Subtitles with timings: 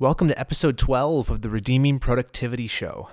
[0.00, 3.08] Welcome to episode 12 of the Redeeming Productivity Show.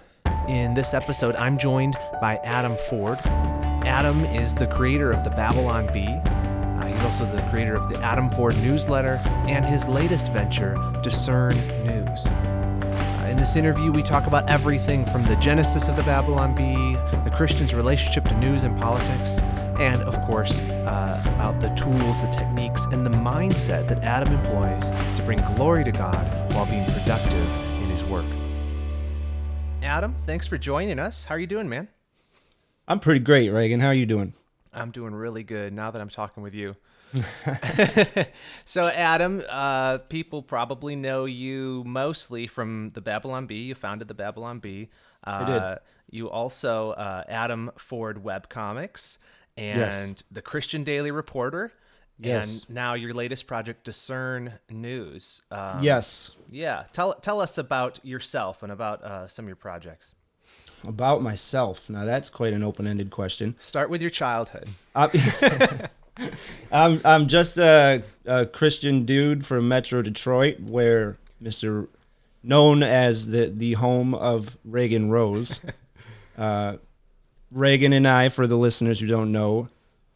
[0.48, 3.18] In this episode, I'm joined by Adam Ford.
[3.26, 6.06] Adam is the creator of the Babylon Bee.
[6.06, 11.56] Uh, he's also the creator of the Adam Ford newsletter and his latest venture, Disrn
[11.88, 12.28] News.
[12.28, 16.94] Uh, in this interview, we talk about everything from the genesis of the Babylon Bee,
[17.28, 19.40] the Christian's relationship to news and politics,
[19.80, 24.92] and of course, uh, about the tools, the techniques, and the mindset that Adam employs
[25.18, 28.24] to bring glory to God while being productive in his work.
[29.84, 31.26] Adam, thanks for joining us.
[31.26, 31.90] How are you doing, man?
[32.88, 33.82] I'm pretty great, Reagan.
[33.82, 34.34] How are you doing?
[34.74, 36.78] I'm doing really good now that I'm talking with you.
[38.66, 43.64] so, Adam, uh, people probably know you mostly from the Babylon Bee.
[43.64, 44.90] You founded the Babylon Bee.
[45.26, 45.80] Uh, I did.
[46.10, 49.18] You also uh, Adam Ford Webcomics
[49.58, 50.24] and Yes.
[50.32, 51.74] the Christian Daily Reporter.
[52.20, 52.64] Yes.
[52.66, 55.42] And now your latest project, Disrn News.
[55.52, 56.32] Um, yes.
[56.50, 56.84] Yeah.
[56.94, 60.14] Tell tell us about yourself and about uh, some of your projects.
[60.88, 61.90] About myself.
[61.90, 63.56] Now that's quite an open-ended question.
[63.60, 64.70] Start with your childhood.
[64.94, 65.10] I'm,
[66.72, 71.88] I'm, I'm just a, a Christian dude from Metro Detroit, where Mr.
[72.44, 75.60] known as the the home of Reagan Rose.
[76.38, 76.76] Uh,
[77.50, 79.70] Reagan and I, for the listeners who don't know,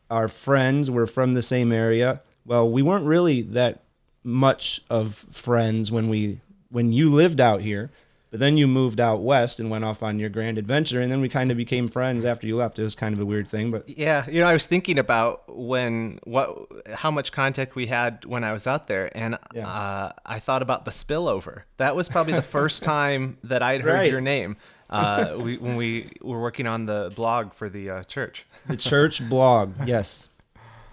[0.10, 0.90] are friends.
[0.92, 2.22] We're from the same area.
[2.46, 3.84] Well, we weren't really that
[4.24, 7.90] much of friends when we when you lived out here,
[8.30, 11.20] but then you moved out west and went off on your grand adventure, and then
[11.20, 12.78] we kind of became friends after you left.
[12.78, 15.44] It was kind of a weird thing, but Yeah, you know, I was thinking about
[15.56, 16.56] when what
[16.94, 19.68] how much contact we had when I was out there, and Yeah.
[19.68, 21.64] uh, I thought about the spillover.
[21.78, 24.12] That was probably the first time that I'd heard Right.
[24.12, 24.58] your name.
[24.90, 28.46] Uh, we, when we were working on the blog for the uh, church.
[28.68, 30.28] the church blog, yes,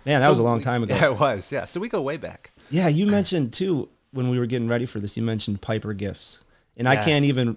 [0.05, 0.95] man, that was a long time ago.
[0.95, 1.51] Yeah, it was.
[1.51, 2.51] Yeah, so we go way back.
[2.71, 5.17] Yeah, you mentioned too when we were getting ready for this.
[5.17, 6.41] You mentioned Piper gifs,
[6.77, 7.57] and I can't even.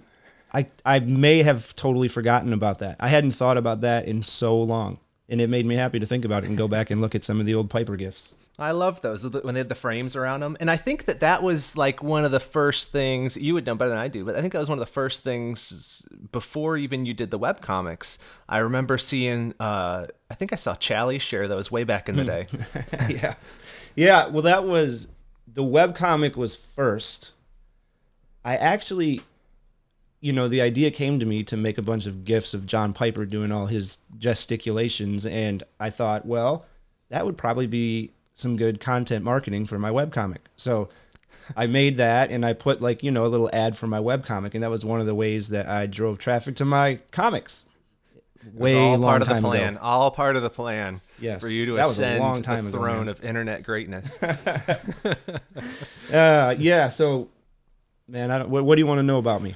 [0.52, 2.96] I I may have totally forgotten about that.
[2.98, 6.24] I hadn't thought about that in so long, and it made me happy to think
[6.24, 8.34] about it and go back and look at some of the old Piper gifs.
[8.60, 11.42] I loved those when they had the frames around them, and I think that that
[11.42, 14.22] was like one of the first things you would know better than I do.
[14.22, 17.38] But I think that was one of the first things before even you did the
[17.38, 18.18] web comics.
[18.50, 19.54] I remember seeing.
[19.58, 22.46] Uh, I think I saw Challies share those way back in the day.
[23.08, 23.34] yeah,
[23.96, 24.26] yeah.
[24.26, 25.08] Well, that was
[25.48, 27.32] the web comic was first.
[28.44, 29.22] I actually,
[30.20, 32.92] you know, the idea came to me to make a bunch of gifs of John
[32.92, 36.66] Piper doing all his gesticulations, and I thought, well,
[37.08, 40.42] that would probably be some good content marketing for my web comic.
[40.56, 40.88] So
[41.56, 44.24] I made that, and I put like you know a little ad for my web
[44.24, 47.66] comic, and that was one of the ways that I drove traffic to my comics.
[48.54, 49.74] Way all long part of the plan.
[49.74, 49.82] ago.
[49.82, 51.02] All part of the plan.
[51.18, 53.08] Yes, For you to that was a ascend long time the throne man.
[53.08, 54.18] of internet greatness.
[56.12, 56.88] Uh, yeah.
[56.88, 57.28] So,
[58.08, 59.54] man, I don't, what, what do you want to know about me?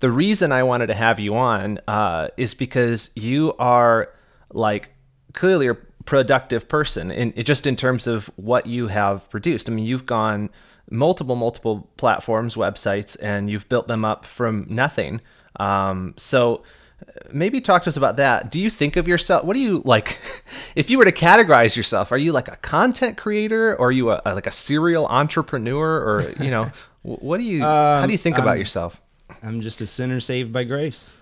[0.00, 4.10] the reason I wanted to have you on uh, is because you are
[4.52, 4.90] like
[5.32, 5.70] clearly
[6.08, 9.68] productive person, it, just in terms of what you have produced.
[9.68, 10.48] I mean, you've gone
[10.90, 15.20] multiple, multiple platforms, websites, and you've built them up from nothing.
[15.56, 16.62] Um, so
[17.06, 18.50] uh, maybe talk to us about that.
[18.50, 19.44] Do you think of yourself?
[19.44, 20.18] What do you like?
[20.76, 24.10] If you were to categorize yourself, are you like a content creator, or are you
[24.12, 26.70] a, like a serial entrepreneur, or you know,
[27.02, 27.60] what do you?
[27.60, 29.02] how do you think about I'm- yourself?
[29.42, 31.12] I'm just a sinner saved by grace.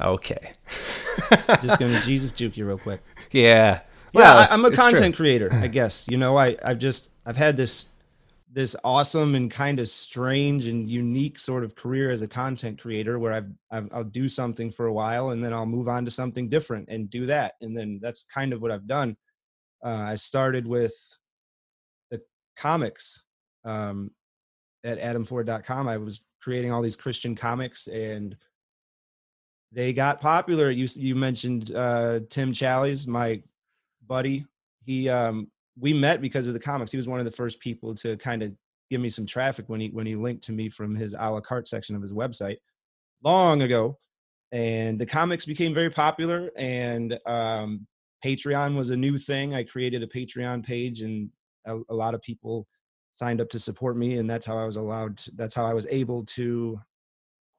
[0.00, 0.52] Okay.
[1.62, 3.00] Just gonna Jesus juke you real quick.
[3.30, 3.80] Yeah.
[4.12, 4.76] Yeah, Well, I, I'm a true.
[4.76, 6.06] content creator, I guess.
[6.08, 7.88] You know, I I've just I've had this
[8.54, 13.18] this awesome and kind of strange and unique sort of career as a content creator
[13.18, 16.10] where I've, I've I'll do something for a while and then I'll move on to
[16.10, 19.16] something different and do that and then that's kind of what I've done.
[19.82, 20.92] Uh, I started with
[22.10, 22.20] the
[22.56, 23.22] comics
[23.64, 24.10] um,
[24.84, 25.88] at adamford.com.
[25.88, 28.36] I was creating all these Christian comics and
[29.72, 30.70] they got popular.
[30.70, 33.42] You you mentioned uh, Tim Challies, my
[34.12, 34.44] buddy.
[34.84, 35.50] He um,
[35.80, 36.90] we met because of the comics.
[36.90, 38.52] He was one of the first people to kind of
[38.90, 41.40] give me some traffic when he when he linked to me from his a la
[41.40, 42.58] carte section of his website
[43.24, 43.98] long ago.
[44.52, 47.86] And the comics became very popular, and um,
[48.22, 49.54] Patreon was a new thing.
[49.54, 51.30] I created a Patreon page, and
[51.66, 52.66] a, a lot of people
[53.12, 55.16] signed up to support me, and that's how I was allowed.
[55.16, 56.78] To, that's how I was able to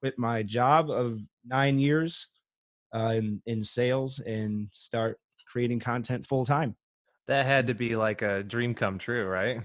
[0.01, 2.27] quit my job of nine years
[2.94, 5.18] uh, in in sales and start
[5.53, 6.75] creating content full time.
[7.27, 9.61] That had to be like a dream come true, right?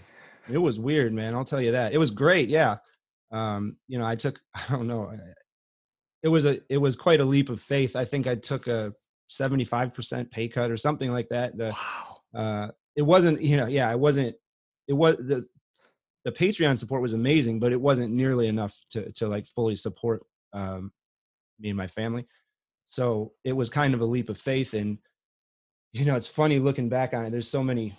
[0.53, 1.35] It was weird, man.
[1.35, 1.95] I'll tell you that.
[1.95, 2.51] It was great.
[2.51, 2.77] Yeah.
[3.33, 5.11] Um, you know, I took, I don't know.
[6.23, 7.97] It was a, it was quite a leap of faith.
[7.97, 8.93] I think I took a
[9.31, 11.57] 75% pay cut or something like that.
[11.57, 12.17] The, Wow.
[12.35, 14.37] uh, it wasn't, you know, yeah, it wasn't,
[14.87, 15.47] it was the,
[16.25, 20.27] the Patreon support was amazing, but it wasn't nearly enough to to like fully support
[20.53, 20.93] um,
[21.59, 22.27] me and my family.
[22.87, 24.99] So it was kind of a leap of faith, and
[25.93, 27.31] you know, it's funny looking back on it.
[27.31, 27.95] There's so many,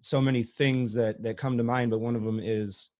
[0.00, 2.90] so many things that that come to mind, but one of them is,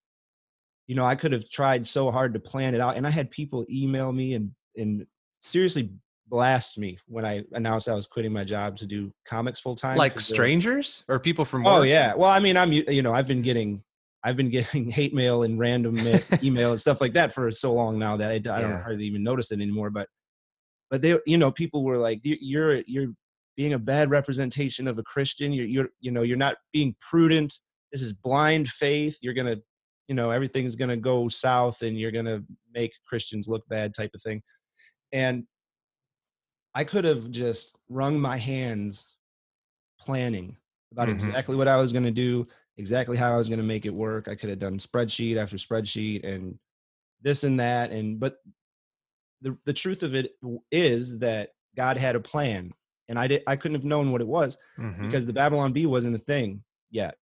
[0.86, 3.30] you know, I could have tried so hard to plan it out, and I had
[3.30, 5.06] people email me and and
[5.40, 5.90] seriously
[6.28, 9.98] blast me when I announced I was quitting my job to do comics full time.
[9.98, 12.14] Like strangers or people from Oh yeah.
[12.14, 13.82] Well, I mean, I'm you know I've been getting
[14.22, 17.72] I've been getting hate mail and random ma- email and stuff like that for so
[17.72, 18.82] long now that I, I don't Yeah.
[18.82, 19.90] hardly even notice it anymore.
[19.90, 20.08] But
[20.90, 23.08] but they you know people were like you're you're
[23.60, 25.52] being a bad representation of a Christian.
[25.52, 27.52] You're you're you know you're not being prudent.
[27.92, 29.18] This is blind faith.
[29.20, 29.56] You're gonna
[30.08, 32.42] you know everything's gonna go south and you're gonna
[32.72, 34.40] make Christians look bad type of thing.
[35.12, 35.44] And
[36.74, 39.16] I could have just wrung my hands
[40.00, 40.56] planning
[40.92, 41.12] about Mhm.
[41.12, 42.46] exactly what I was going to do,
[42.78, 44.28] exactly how I was going to make it work.
[44.28, 46.58] I could have done spreadsheet after spreadsheet and
[47.20, 48.38] this and that and but
[49.42, 50.36] the the truth of it
[50.72, 52.72] is that God had a plan
[53.10, 55.02] and I did I couldn't have known what it was Mhm.
[55.06, 57.16] because the Babylon Bee wasn't a thing yet.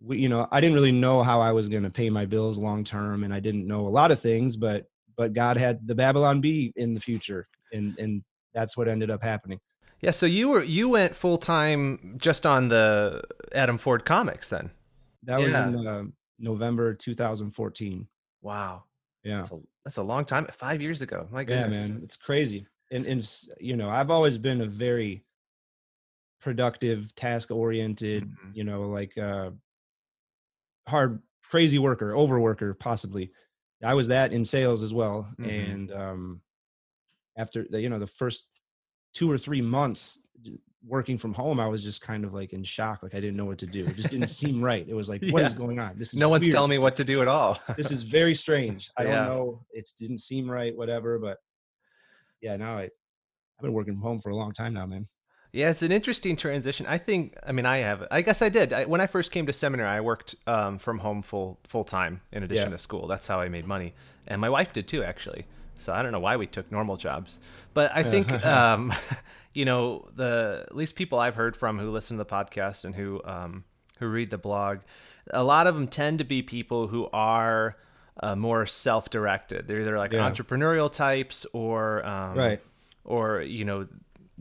[0.00, 2.56] We, you know, I didn't really know how I was going to pay my bills
[2.58, 4.56] long term, and I didn't know a lot of things.
[4.56, 4.86] But
[5.16, 8.22] but God had the Babylon Bee in the future, and and
[8.54, 9.60] that's what ended up happening.
[10.00, 13.22] Yeah, so you were you went full time just on the
[13.52, 14.70] Adam Ford comics then.
[15.24, 16.02] That was in uh,
[16.40, 18.08] November 2014.
[18.40, 18.84] Wow.
[19.22, 20.48] Yeah, That's a, that's a long time.
[20.50, 21.28] Five years ago.
[21.30, 21.76] My goodness.
[21.76, 21.88] yeah, goodness.
[21.90, 22.66] man, it's crazy.
[22.90, 23.30] And and
[23.60, 25.22] you know, I've always been a very
[26.42, 28.24] productive, task oriented.
[28.24, 28.54] Mhm.
[28.56, 29.50] You know, like uh,
[30.86, 33.30] hard, crazy worker, overworker, possibly.
[33.82, 35.32] I was that in sales as well.
[35.40, 35.48] Mhm.
[35.72, 36.40] And um,
[37.36, 38.46] after the, you know, the first
[39.14, 40.18] two or three months
[40.84, 43.02] working from home, I was just kind of like in shock.
[43.02, 43.84] Like I didn't know what to do.
[43.86, 44.84] It just didn't seem right.
[44.88, 45.58] It was like, what is Yeah.
[45.58, 45.96] going on?
[45.96, 46.52] This is No one's weird.
[46.54, 47.58] telling me what to do at all.
[47.76, 48.90] this is very strange.
[48.96, 49.64] I don't know.
[49.72, 51.18] It didn't seem right, whatever.
[51.20, 51.38] But
[52.40, 52.90] yeah, now I, I've
[53.62, 55.06] been working from home for a long time now, man.
[55.52, 56.86] Yeah, it's an interesting transition.
[56.86, 57.36] I think.
[57.46, 58.06] I mean, I have.
[58.10, 58.72] I guess I did.
[58.72, 62.22] I, when I first came to seminary, I worked um, from home full full time
[62.32, 62.76] in addition Yeah.
[62.76, 63.06] to school.
[63.06, 63.92] That's how I made money,
[64.26, 65.44] and my wife did too, actually.
[65.74, 67.38] So I don't know why we took normal jobs,
[67.74, 68.94] but I think um,
[69.52, 72.94] you know the at least people I've heard from who listen to the podcast and
[72.94, 73.64] who um,
[73.98, 74.78] who read the blog,
[75.32, 77.76] a lot of them tend to be people who are
[78.22, 79.68] uh, more self-directed.
[79.68, 80.30] They're either like Yeah.
[80.30, 82.60] entrepreneurial types or um, Right.
[83.04, 83.86] or you know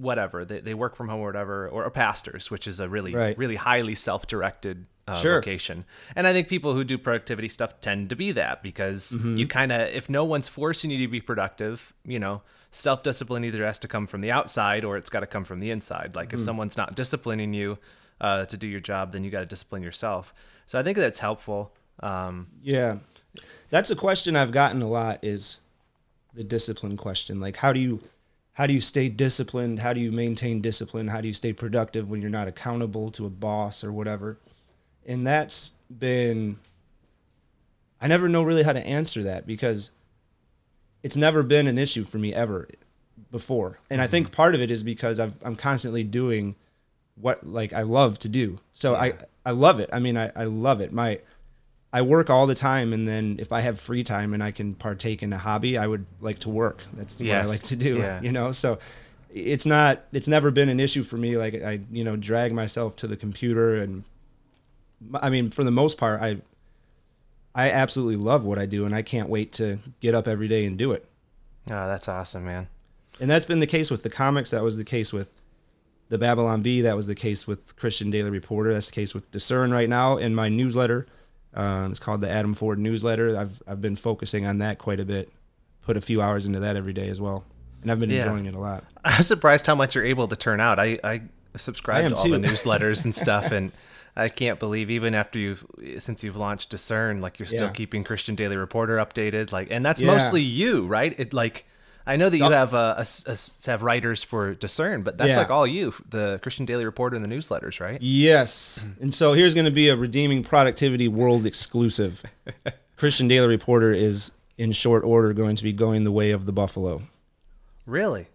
[0.01, 3.13] whatever they, they work from home or whatever or, or pastors which is a really
[3.13, 3.37] Right.
[3.37, 5.39] really highly self-directed uh, Sure.
[5.39, 9.37] vocation and i think people who do productivity stuff tend to be that because Mm-hmm.
[9.37, 13.65] you kind of if no one's forcing you to be productive you know self-discipline either
[13.65, 16.29] has to come from the outside or it's got to come from the inside like
[16.29, 16.37] Mm-hmm.
[16.37, 17.77] if someone's not disciplining you
[18.21, 20.33] uh, to do your job then you got to discipline yourself
[20.65, 22.97] so i think that's helpful um, Yeah.
[23.69, 25.59] That's a question I've gotten a lot is
[26.33, 27.39] the discipline question.
[27.39, 28.01] Like how do you
[28.53, 29.79] how do you stay disciplined?
[29.79, 31.07] How do you maintain discipline?
[31.07, 34.37] How do you stay productive when you're not accountable to a boss or whatever?
[35.05, 36.57] And that's been
[38.01, 39.91] I never know really how to answer that because
[41.03, 42.67] it's never been an issue for me ever
[43.31, 43.79] before.
[43.89, 44.35] And I think mm-hmm.
[44.35, 46.55] part of it is because I've, I'm constantly doing
[47.15, 48.59] what like I love to do.
[48.73, 49.13] So I
[49.45, 49.89] I love it.
[49.93, 50.91] I mean I, I love it.
[50.91, 51.19] My
[51.93, 54.75] I work all the time, and then if I have free time and I can
[54.75, 56.83] partake in a hobby, I would like to work.
[56.93, 57.97] That's what I like to do.
[57.97, 58.21] Yeah.
[58.23, 58.79] You know, so
[59.33, 60.03] it's not.
[60.11, 61.37] It's never been an issue for me.
[61.37, 64.03] Like I, you know, drag myself to the computer, and
[65.15, 66.37] I mean, for the most part, I,
[67.53, 70.65] I absolutely love what I do, and I can't wait to get up every day
[70.65, 71.05] and do it.
[71.69, 72.67] oh that's awesome man
[73.19, 74.51] And that's been the case with the comics.
[74.51, 75.33] That was the case with
[76.09, 76.81] the Babylon Bee.
[76.81, 78.73] That was the case with Christian Daily Reporter.
[78.73, 80.17] That's the case with Disrn right now.
[80.17, 81.05] In my newsletter,
[81.55, 83.37] uh, it's called the Adam Ford Newsletter.
[83.37, 85.29] I've I've been focusing on that quite a bit.
[85.81, 87.43] Put a few hours into that every day as well,
[87.81, 88.23] and I've been Yeah.
[88.23, 88.83] enjoying it a lot.
[89.03, 90.79] I'm surprised how much you're able to turn out.
[90.79, 91.21] I, I
[91.55, 93.71] subscribe I to all the newsletters and stuff, and
[94.15, 95.65] I can't believe even after you've
[95.97, 97.71] since you've launched Disrn, like you're still Yeah.
[97.73, 99.51] keeping Christian Daily Reporter updated.
[99.51, 100.07] Like, and that's Yeah.
[100.11, 101.19] mostly you, right?
[101.19, 101.65] It like
[102.05, 105.37] I know that you have uh, a, a- have writers for Disrn, but that's Yeah.
[105.37, 108.01] like all you, the Christian Daily Reporter and the newsletters, right?
[108.01, 112.23] Yes, and so here's going to be a redeeming productivity world exclusive.
[112.97, 116.51] Christian Daily Reporter is in short order going to be going the way of the
[116.51, 117.01] buffalo.
[117.85, 118.27] Really?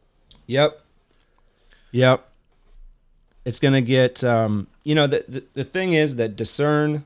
[0.47, 0.81] Yep.
[1.93, 2.29] Yep.
[3.45, 7.05] It's gonna get um, you know, the, the the thing is that discern,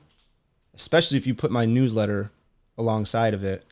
[0.73, 2.31] especially if you put my newsletter
[2.79, 3.63] alongside of it,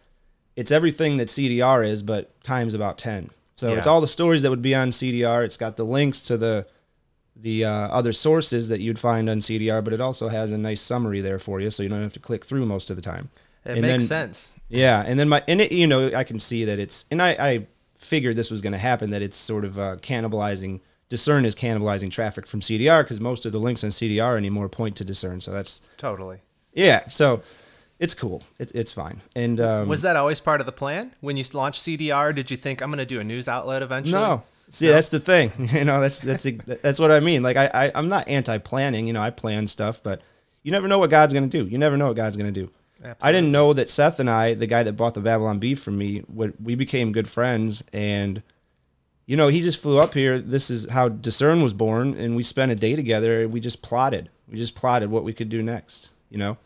[0.59, 3.29] it's everything that CDR is, but times about ten.
[3.55, 5.43] So it's all the stories that would be on CDR.
[5.43, 6.65] It's got the links to the
[7.35, 10.81] the uh, other sources that you'd find on CDR, but it also has a nice
[10.81, 13.29] summary there for you, so you don't have to click through most of the time.
[13.65, 14.53] It And makes then- sense.
[14.67, 17.29] Yeah, and then my and it, you know I can see that it's and I
[17.51, 20.79] I figured this was going to happen that it's sort of uh, cannibalizing.
[21.09, 24.95] Disrn is cannibalizing traffic from CDR because most of the links on CDR anymore point
[24.97, 25.41] to Disrn.
[25.41, 26.37] So that's Totally.
[26.73, 27.07] yeah.
[27.09, 27.41] So
[27.99, 28.43] it's cool.
[28.57, 29.21] It, it's fine.
[29.35, 32.33] And um, Was that always part of the plan when you launched CDR?
[32.33, 34.19] Did you think I'm going to do a news outlet eventually?
[34.19, 34.43] No.
[34.71, 35.51] See, that's the thing.
[35.73, 36.45] You know, that's that's
[36.81, 37.41] that's what I mean.
[37.43, 39.07] Like I, I I'm not anti-planning.
[39.07, 40.21] You know, I plan stuff, but
[40.63, 41.65] you never know what God's gonna do.
[41.65, 42.69] You never know what God's gonna do.
[43.21, 45.97] I didn't know that Seth and I, the guy that bought the Babylon Bee from
[45.97, 48.43] me, we became good friends, and
[49.25, 50.39] you know, he just flew up here.
[50.41, 53.43] This is how Disrn was born, and we spent a day together.
[53.43, 54.29] and We just plotted.
[54.49, 56.09] We just plotted what we could do next.
[56.29, 56.57] You know,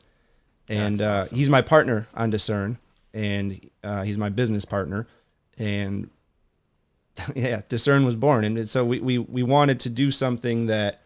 [0.69, 1.37] and uh, awesome.
[1.37, 2.77] he's my partner on Disrn,
[3.13, 5.07] and uh, he's my business partner,
[5.57, 6.09] and
[7.35, 11.01] yeah, Disrn was born, and so we, we we wanted to do something that,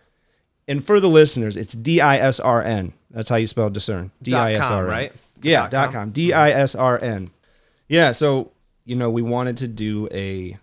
[0.67, 2.93] and for the listeners, it's D I S R N.
[3.11, 4.11] That's how you spell discern.
[4.21, 5.11] D I S com, right?
[5.37, 5.93] It's Yeah, dot com.
[5.93, 6.11] com.
[6.11, 7.31] D I S R N.
[7.87, 8.51] Yeah, so
[8.85, 10.57] you know we wanted to do a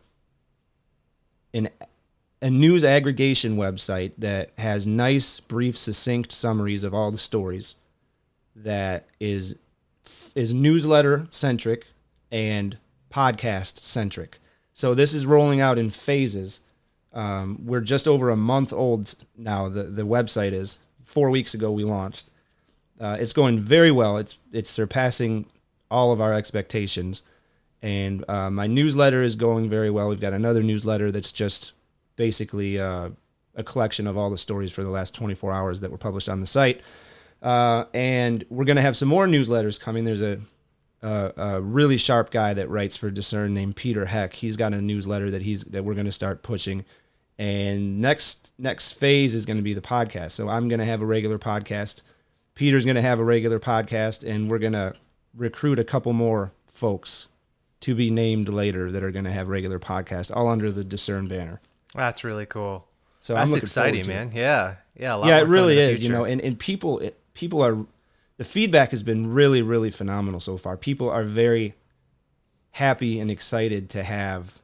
[1.52, 1.68] an
[2.42, 7.74] a news aggregation website that has nice, brief, succinct summaries of all the stories.
[8.56, 9.56] That is
[10.34, 11.86] is newsletter centric
[12.30, 12.78] and
[13.10, 14.38] podcast centric.
[14.72, 16.60] So this is rolling out in phases.
[17.12, 19.68] Um, we're just over a month old now.
[19.68, 22.24] The the website is four weeks ago we launched.
[23.00, 24.18] Uh, it's going very well.
[24.18, 25.46] It's it's surpassing
[25.90, 27.22] all of our expectations,
[27.82, 30.08] and uh, my newsletter is going very well.
[30.08, 31.72] We've got another newsletter that's just
[32.16, 33.10] basically uh,
[33.54, 36.40] a collection of all the stories for the last 24 hours that were published on
[36.40, 36.80] the site.
[37.44, 40.04] Uh, and we're going to have some more newsletters coming.
[40.04, 40.40] There's a,
[41.02, 44.32] a, a really sharp guy that writes for Disrn named Peter Heck.
[44.32, 46.86] He's got a newsletter that he's that we're going to start pushing.
[47.38, 50.32] And next next phase is going to be the podcast.
[50.32, 52.02] So I'm going to have a regular podcast.
[52.54, 54.94] Peter's going to have a regular podcast, and we're going to
[55.36, 57.26] recruit a couple more folks
[57.80, 61.28] to be named later that are going to have regular podcasts, all under the Disrn
[61.28, 61.60] banner.
[61.94, 62.86] That's really cool.
[63.20, 64.14] So That's I'm exciting, to it.
[64.14, 64.32] man.
[64.32, 64.76] Yeah.
[64.96, 65.14] Yeah.
[65.14, 66.02] a lot yeah, it really is.
[66.02, 67.84] You know, and, and people it, people are
[68.36, 70.76] the feedback has been really really phenomenal so far.
[70.76, 71.74] People are very
[72.72, 74.60] happy and excited to have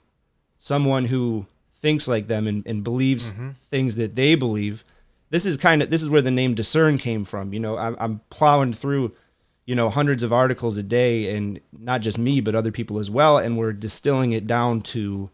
[0.58, 3.50] someone who thinks like them and, and believes Mm-hmm.
[3.52, 4.84] things that they believe.
[5.30, 7.54] This is kind of this is where the name discern came from.
[7.54, 9.12] You know, I'm, I'm plowing through
[9.66, 13.08] you know hundreds of articles a day and not just me but other people as
[13.08, 15.30] well and we're distilling it down to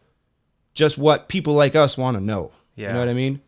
[0.74, 3.40] just what people like us want to know you know what i mean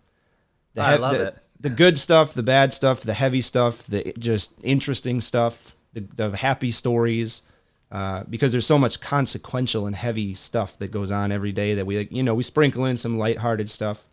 [0.74, 1.38] the I love the, it.
[1.60, 6.36] The good stuff the bad stuff the heavy stuff the just interesting stuff the, the
[6.36, 7.42] happy stories
[7.90, 11.86] uh, because there's so much consequential and heavy stuff that goes on every day that
[11.86, 14.06] we you know we sprinkle in some lighthearted stuff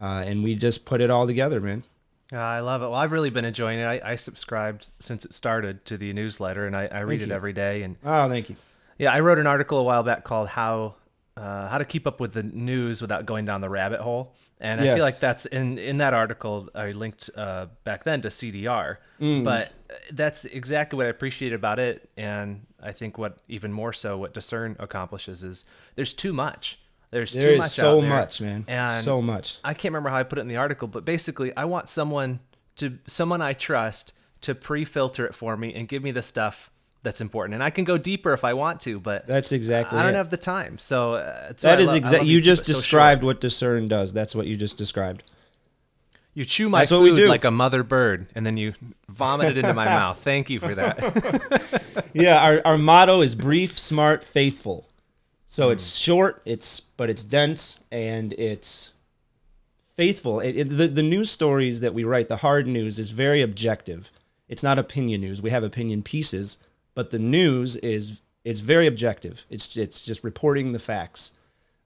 [0.00, 1.82] uh, and we just put it all together man
[2.32, 2.86] Yeah, I love it.
[2.86, 3.84] Well, I've really been enjoying it.
[3.84, 7.28] I, I subscribed since it started to the newsletter, and I, I read Thank it
[7.28, 7.34] you.
[7.34, 7.82] every day.
[7.84, 8.56] And oh thank you
[8.98, 10.96] yeah, I wrote an article a while back called "How
[11.36, 14.80] uh, How to Keep Up with the News Without Going Down the Rabbit Hole," and
[14.80, 18.96] I feel like that's in in that article I linked uh, back then to CDR.
[19.20, 19.44] Mm.
[19.44, 23.92] But uh, that's exactly what I appreciate about it, and I think what even more
[23.92, 26.80] so what Disrn accomplishes is there's too much.
[27.10, 30.24] There's there too much so much man and so much I can't remember how I
[30.24, 32.40] put it in the article, but basically, I want someone
[32.76, 36.70] to someone I trust to pre-filter it for me and give me the stuff
[37.06, 37.54] that's important.
[37.54, 40.16] And I can go deeper if I want to, but that's exactly I don't it.
[40.16, 40.76] have the time.
[40.78, 44.46] So uh, that is exactly you just it so described what discern does that's what
[44.48, 45.22] you just described
[46.34, 47.28] You chew my That's food do.
[47.28, 48.74] like a mother bird, and then you
[49.08, 50.18] vomit it into my mouth.
[50.18, 52.04] Thank you for that.
[52.12, 54.86] yeah, our, our motto is brief, smart, faithful.
[55.46, 58.92] So it's short, it's but it's dense and it's
[59.96, 60.40] faithful.
[60.40, 64.10] It, it, the the news stories that we write, the hard news, is very objective.
[64.48, 65.40] It's not opinion news.
[65.40, 66.58] We have opinion pieces,
[66.96, 69.44] but the news is it's very objective.
[69.48, 71.32] It's it's just reporting the facts.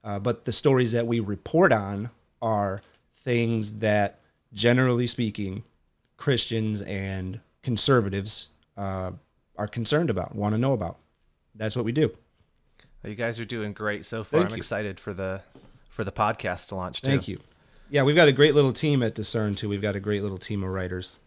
[0.02, 2.08] Uh, but the stories that we report on
[2.40, 2.80] are
[3.12, 4.20] things that,
[4.54, 5.62] generally speaking,
[6.16, 8.48] Christians and conservatives
[8.78, 9.10] uh,
[9.56, 10.96] are concerned about, want to know about.
[11.54, 12.16] That's what we do.
[13.04, 14.40] you guys are doing great so far.
[14.40, 14.60] Thank I'm you.
[14.60, 15.42] excited for the
[15.90, 17.10] for the podcast to launch too.
[17.10, 17.40] Thank you.
[17.90, 19.68] Yeah, we've got a great little team at Disrn too.
[19.68, 21.18] We've got a great little team of writers.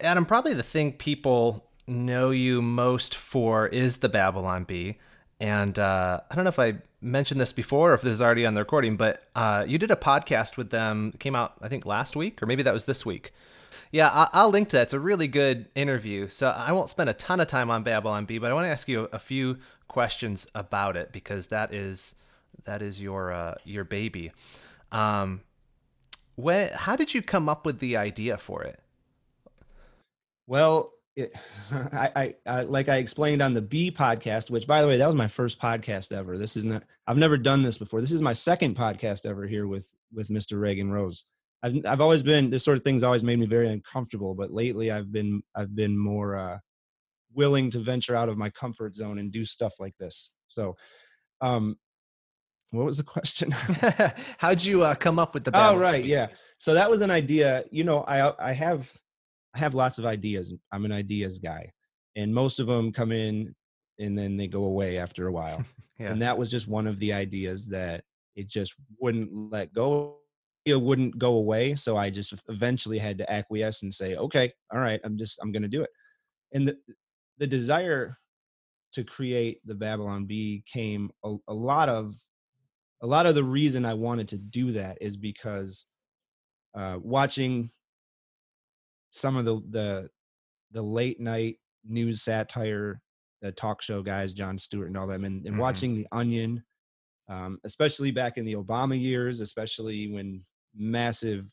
[0.00, 4.98] Adam, probably the thing people know you most for is the Babylon Bee.
[5.40, 8.46] And uh, I don't know if I mentioned this before or if this is already
[8.46, 11.12] on the recording, but uh, you did a podcast with them.
[11.18, 13.32] Came out, I think, last week, or maybe that was this week.
[13.90, 14.82] Yeah, I- I'll link to that.
[14.84, 16.28] It's a really good interview.
[16.28, 18.70] So I won't spend a ton of time on Babylon Bee, but I want to
[18.70, 19.58] ask you a few
[19.88, 22.14] questions about it because that is
[22.64, 24.30] that is your uh, your baby.
[24.92, 25.42] Um,
[26.36, 28.78] When, how did you come up with the idea for it?
[30.46, 31.36] Well, it,
[31.70, 35.06] I, I, I, like I explained on the Bee podcast, which by the way, that
[35.06, 36.38] was my first podcast ever.
[36.38, 38.00] This is not, I've never done this before.
[38.00, 40.60] This is my second podcast ever here with, with Mr.
[40.60, 41.24] Reagan Rose.
[41.62, 44.90] I've, I've always been, this sort of thing's always made me very uncomfortable, but lately
[44.90, 46.58] I've been, I've been more, uh,
[47.34, 50.32] willing to venture out of my comfort zone and do stuff like this.
[50.48, 50.76] So,
[51.40, 51.76] um,
[52.70, 53.50] what was the question?
[54.38, 55.50] How'd you uh, come up with the?
[55.54, 56.28] Oh, right, yeah.
[56.58, 57.64] So that was an idea.
[57.70, 58.90] You know, I I have
[59.54, 60.52] I have lots of ideas.
[60.72, 61.72] I'm an ideas guy,
[62.16, 63.54] and most of them come in
[63.98, 65.64] and then they go away after a while.
[65.98, 66.10] yeah.
[66.10, 68.04] And that was just one of the ideas that
[68.34, 70.16] it just wouldn't let go.
[70.64, 71.74] It wouldn't go away.
[71.74, 75.52] So I just eventually had to acquiesce and say, okay, all right, I'm just I'm
[75.52, 75.90] going to do it.
[76.52, 76.76] And the
[77.38, 78.16] the desire
[78.92, 82.14] to create the Babylon Bee came a, a lot of
[83.02, 85.86] a lot of the reason I wanted to do that is because
[86.74, 87.70] uh, watching
[89.12, 90.10] some of the the
[90.72, 93.00] the late night news satire,
[93.42, 95.60] the talk show guys, Jon Stewart and all them, and, and mm-hmm.
[95.60, 96.64] watching The Onion,
[97.28, 101.44] um, especially back in the Obama years, especially when massive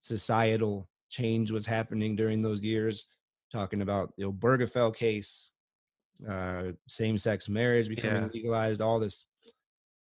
[0.00, 3.06] societal change was happening during those years,
[3.52, 5.50] talking about the Obergefell case,
[6.28, 8.28] uh, same-sex marriage becoming yeah.
[8.34, 9.26] legalized, all this,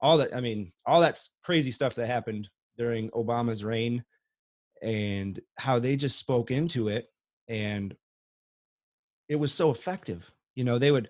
[0.02, 0.36] all that.
[0.36, 4.04] I mean, all that crazy stuff that happened during Obama's reign
[4.82, 7.08] and how they just spoke into it
[7.48, 7.96] and
[9.30, 11.10] it was so effective you know they would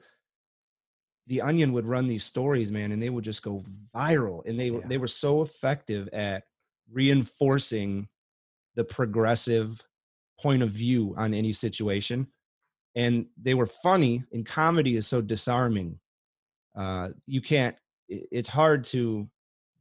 [1.28, 3.64] the onion would run these stories man and they would just go
[3.96, 4.80] viral and they yeah.
[4.86, 6.44] they were so effective at
[6.92, 8.08] reinforcing
[8.76, 9.84] the progressive
[10.40, 12.28] point of view on any situation
[12.96, 16.00] and they were funny and comedy is so disarming
[16.76, 17.76] uh you can't
[18.10, 19.28] it's hard to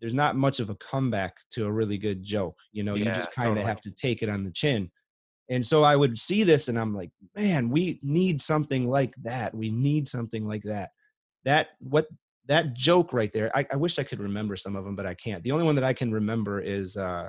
[0.00, 2.56] there's not much of a comeback to a really good joke.
[2.72, 3.66] You know, yeah, you just kind of totally.
[3.66, 4.90] have to take it on the chin.
[5.48, 9.54] And so I would see this and I'm like, man, we need something like that.
[9.54, 10.90] We need something like that.
[11.44, 12.06] That what
[12.46, 13.56] that joke right there.
[13.56, 15.42] I, I wish I could remember some of them, but I can't.
[15.42, 17.28] The only one that I can remember is uh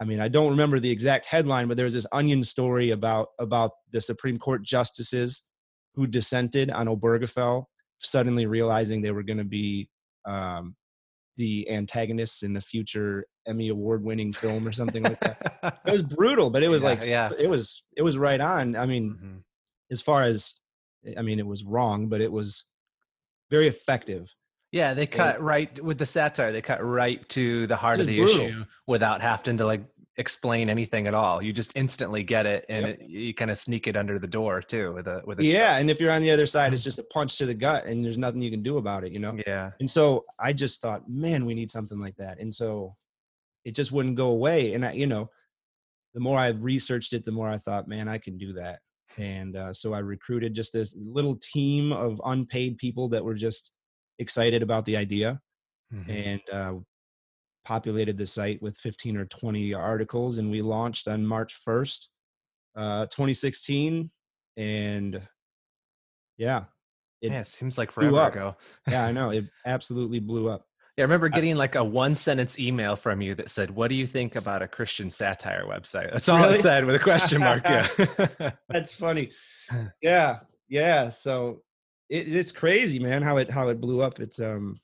[0.00, 3.28] I mean, I don't remember the exact headline, but there was this onion story about
[3.38, 5.42] about the Supreme Court justices
[5.94, 7.66] who dissented on Obergefell,
[7.98, 9.88] suddenly realizing they were going to be
[10.24, 10.74] um,
[11.36, 15.80] the antagonists in the future Emmy award winning film or something like that.
[15.84, 17.30] it was brutal, but it was yeah, like yeah.
[17.38, 18.76] it was it was right on.
[18.76, 19.36] I mean, mm-hmm.
[19.90, 20.56] as far as
[21.16, 22.66] I mean, it was wrong, but it was
[23.50, 24.32] very effective.
[24.72, 26.50] Yeah, they cut right with the satire.
[26.50, 28.46] They cut right to the heart of the brutal.
[28.46, 29.82] issue without having to like
[30.18, 31.44] explain anything at all.
[31.44, 33.00] You just instantly get it, and yep.
[33.00, 35.44] it, you kind of sneak it under the door too with a with a.
[35.44, 37.86] Yeah, and if you're on the other side, it's just a punch to the gut,
[37.86, 39.12] and there's nothing you can do about it.
[39.12, 39.36] You know.
[39.46, 39.70] Yeah.
[39.80, 42.96] And so I just thought, man, we need something like that, and so
[43.64, 44.74] it just wouldn't go away.
[44.74, 45.30] And I, you know,
[46.14, 48.80] the more I researched it, the more I thought, man, I can do that.
[49.18, 53.72] And uh, so I recruited just this little team of unpaid people that were just
[54.18, 55.40] excited about the idea.
[55.92, 56.10] Mm-hmm.
[56.10, 56.72] And uh,
[57.64, 62.08] populated the site with 15 or 20 articles and we launched on march 1st
[62.76, 64.10] uh, 2016
[64.56, 65.20] and
[66.36, 66.64] yeah
[67.20, 68.56] it yeah, it seems like forever ago
[68.88, 72.58] yeah i know it absolutely blew up yeah, I remember getting like a one sentence
[72.58, 76.12] email from you that said, What do you think about a Christian satire website?
[76.12, 76.56] That's all really?
[76.56, 77.64] it said with a question mark.
[77.64, 78.50] Yeah.
[78.68, 79.30] That's funny.
[80.02, 80.40] Yeah.
[80.68, 81.08] Yeah.
[81.08, 81.62] So
[82.10, 84.20] it, it's crazy, man, how it how it blew up.
[84.20, 84.78] It's um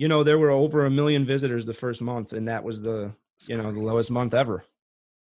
[0.00, 3.12] you know, there were over a million visitors the first month, and that was the
[3.46, 4.64] you know the lowest month ever.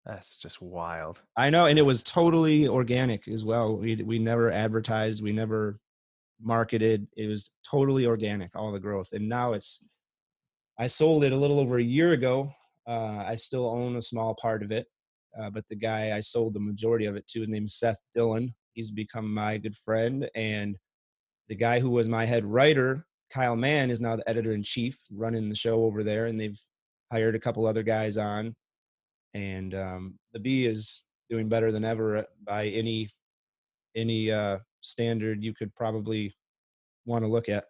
[0.04, 1.22] That's just wild.
[1.36, 3.76] I know, and it was totally organic as well.
[3.76, 5.78] We we never advertised, we never
[6.42, 7.06] marketed.
[7.16, 9.12] It was totally organic, all the growth.
[9.12, 9.84] And now it's
[10.76, 12.50] I sold it a little over a year ago.
[12.84, 14.88] Uh, I still own a small part of it,
[15.40, 18.02] uh, but the guy I sold the majority of it to, his name is Seth
[18.12, 18.52] Dillon.
[18.72, 20.76] He's become my good friend, and
[21.48, 24.98] the guy who was my head writer Kyle Mann is now the editor in chief,
[25.10, 26.60] running the show over there, and they've
[27.10, 28.54] hired a couple other guys on.
[29.34, 33.10] And um, the Bee is doing better than ever by any
[33.96, 36.34] any uh, standard you could probably
[37.06, 37.64] want to look at.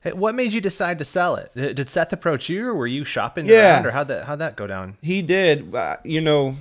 [0.00, 1.50] Hey, what made you decide to sell it?
[1.54, 3.76] Did Seth approach you, or were you shopping yeah.
[3.76, 4.98] around, or how that how that go down?
[5.00, 5.74] He did.
[5.74, 6.56] Uh, you know,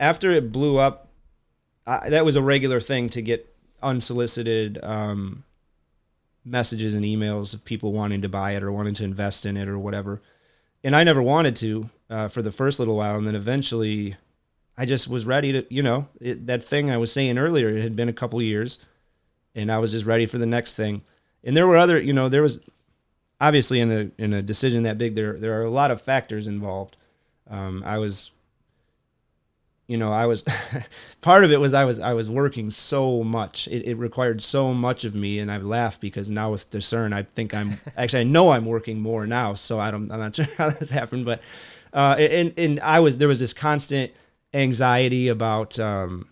[0.00, 1.08] after it blew up,
[1.86, 5.44] I, that was a regular thing to get unsolicited um,
[6.48, 9.68] messages and emails of people wanting to buy it or wanting to invest in it
[9.68, 10.20] or whatever.
[10.82, 14.16] And I never wanted to uh, for the first little while, and then eventually,
[14.76, 17.68] I just was ready to, you know, it, that thing I was saying earlier.
[17.68, 18.78] It had been a couple years,
[19.54, 21.02] and I was just ready for the next thing.
[21.44, 22.60] And there were other, you know, there was
[23.40, 26.46] obviously in a in a decision that big, there there are a lot of factors
[26.46, 26.96] involved.
[27.50, 28.30] Um, I was,
[29.88, 30.44] you know, I was
[31.22, 33.66] part of it was I was I was working so much.
[33.68, 37.22] It, it required so much of me, and I laugh because now with discern, I
[37.22, 39.54] think I'm actually I know I'm working more now.
[39.54, 41.40] So I don't I'm not sure how that's happened, but
[41.92, 44.12] uh, and and I was there was this constant
[44.52, 46.28] anxiety about um,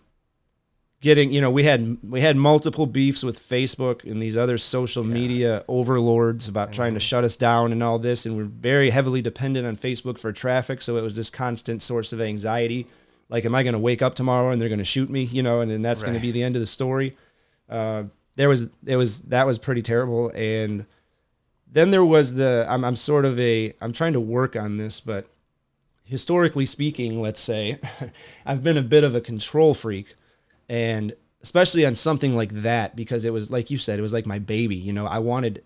[1.01, 5.03] getting you know we had we had multiple beefs with Facebook and these other social
[5.03, 5.13] yeah.
[5.13, 6.75] media overlords about mm-hmm.
[6.75, 7.05] trying to mm-hmm.
[7.05, 10.81] shut us down and all this and we're very heavily dependent on Facebook for traffic
[10.81, 12.87] so it was this constant source of anxiety
[13.29, 15.43] like am I going to wake up tomorrow and they're going to shoot me you
[15.43, 16.07] know and then that's right.
[16.07, 17.15] going to be the end of the story?
[17.69, 18.03] Uh,
[18.35, 20.31] there was it was that was pretty terrible.
[20.33, 20.85] And
[21.71, 24.99] then there was the I'm, I'm sort of a I'm trying to work on this
[24.99, 25.27] but
[26.03, 27.79] historically speaking let's say
[28.45, 30.15] I've been a bit of a control freak.
[30.69, 34.25] And especially on something like that because it was like you said it was like
[34.25, 35.63] my baby you know i wanted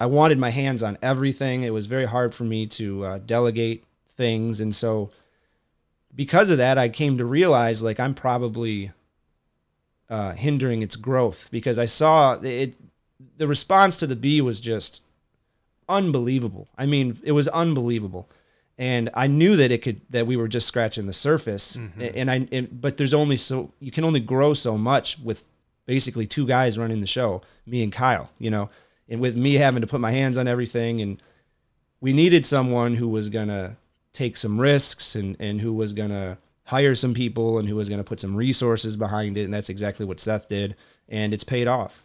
[0.00, 1.62] i wanted my hands on everything.
[1.62, 4.60] It was very hard for me to uh, delegate things.
[4.60, 5.10] And so
[6.14, 8.92] because of that i came to realize like i'm probably
[10.08, 12.74] uh, hindering its growth because i saw it
[13.36, 15.02] the response to the bee was just
[15.88, 18.28] unbelievable i mean it was unbelievable
[18.80, 21.76] and I knew that it could that we were just scratching the surface.
[21.76, 22.00] Mm-hmm.
[22.14, 25.44] And I and, but there's only so you can only grow so much with
[25.84, 28.70] basically two guys running the show, me and Kyle, you know.
[29.06, 31.22] And with me having to put my hands on everything and
[32.00, 33.76] we needed someone who was going to
[34.12, 37.88] take some risks and and who was going to hire some people and who was
[37.88, 40.76] going to put some resources behind it and that's exactly what Seth did
[41.08, 42.04] and it's paid off.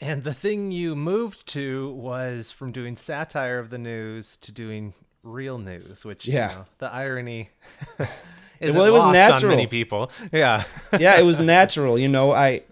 [0.00, 4.94] And the thing you moved to was from doing satire of the news to doing
[5.24, 7.50] real news, which yeah, you know, the irony
[8.60, 9.50] is well, it was natural.
[9.50, 10.10] on many people.
[10.32, 10.62] Yeah,
[10.98, 11.98] yeah, it was natural.
[11.98, 12.62] You know, I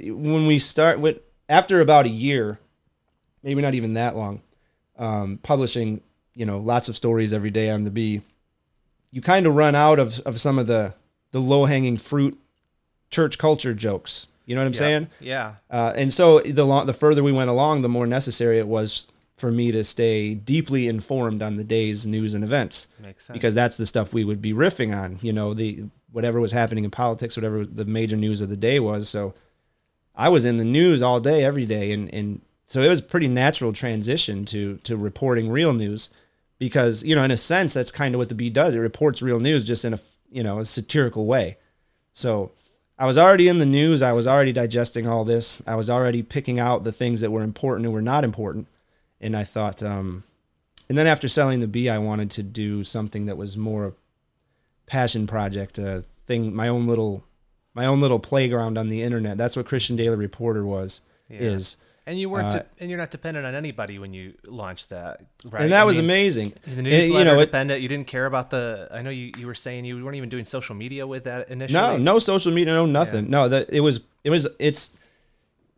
[0.00, 2.58] when we start with after about a year,
[3.44, 4.42] maybe not even that long,
[4.98, 6.00] um, publishing
[6.34, 8.22] you know lots of stories every day on the Bee,
[9.10, 10.94] you kind of run out of of some of the
[11.30, 12.38] the low hanging fruit
[13.10, 15.08] church culture jokes you know what I'm saying?
[15.20, 15.54] Yeah.
[15.70, 19.06] Uh, and so the lo- the further we went along, the more necessary it was
[19.36, 22.88] for me to stay deeply informed on the day's news and events.
[23.00, 23.34] Makes sense.
[23.34, 25.18] Because that's the stuff we would be riffing on.
[25.22, 28.78] You know, the whatever was happening in politics, whatever the major news of the day
[28.80, 29.08] was.
[29.08, 29.34] So
[30.14, 33.04] I was in the news all day, every day, and and so it was a
[33.04, 36.10] pretty natural transition to to reporting real news,
[36.58, 38.74] because you know, in a sense, that's kind of what the Bee does.
[38.74, 39.98] It reports real news just in a
[40.30, 41.58] you know a satirical way.
[42.12, 42.52] So
[42.98, 44.02] I was already in the news.
[44.02, 45.60] I was already digesting all this.
[45.66, 48.68] I was already picking out the things that were important and were not important.
[49.20, 50.22] And I thought, um,
[50.88, 53.92] and then after selling the Bee, I wanted to do something that was more a
[54.86, 57.24] passion project, a thing, my own little,
[57.74, 59.38] my own little playground on the internet.
[59.38, 61.40] That's what Christian Daily Reporter was, yeah.
[61.40, 64.90] is and you weren't, uh, de- and you're not dependent on anybody when you launched
[64.90, 65.62] that, right?
[65.62, 66.52] And that I was mean, amazing.
[66.66, 67.80] The newsletter, you know, it, dependent.
[67.80, 68.88] You didn't care about the.
[68.90, 71.80] I know you, you were saying you weren't even doing social media with that initially.
[71.80, 73.24] No, no social media, no nothing.
[73.24, 73.30] Yeah.
[73.30, 74.90] No, that it was, it was, it's.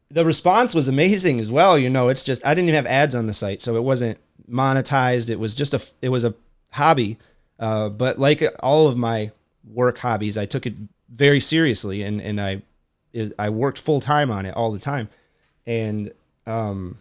[0.09, 1.77] The response was amazing as well.
[1.79, 4.19] You know, it's just I didn't even have ads on the site, so it wasn't
[4.51, 5.31] monetized.
[5.31, 6.35] It was just a, it was a
[6.73, 7.19] hobby.
[7.59, 9.33] Uh, but like all of my
[9.65, 10.75] work hobbies, I took it
[11.09, 12.63] very seriously, and and I,
[13.13, 15.09] it, I worked full time on it all the time
[15.67, 16.13] and
[16.47, 16.99] um,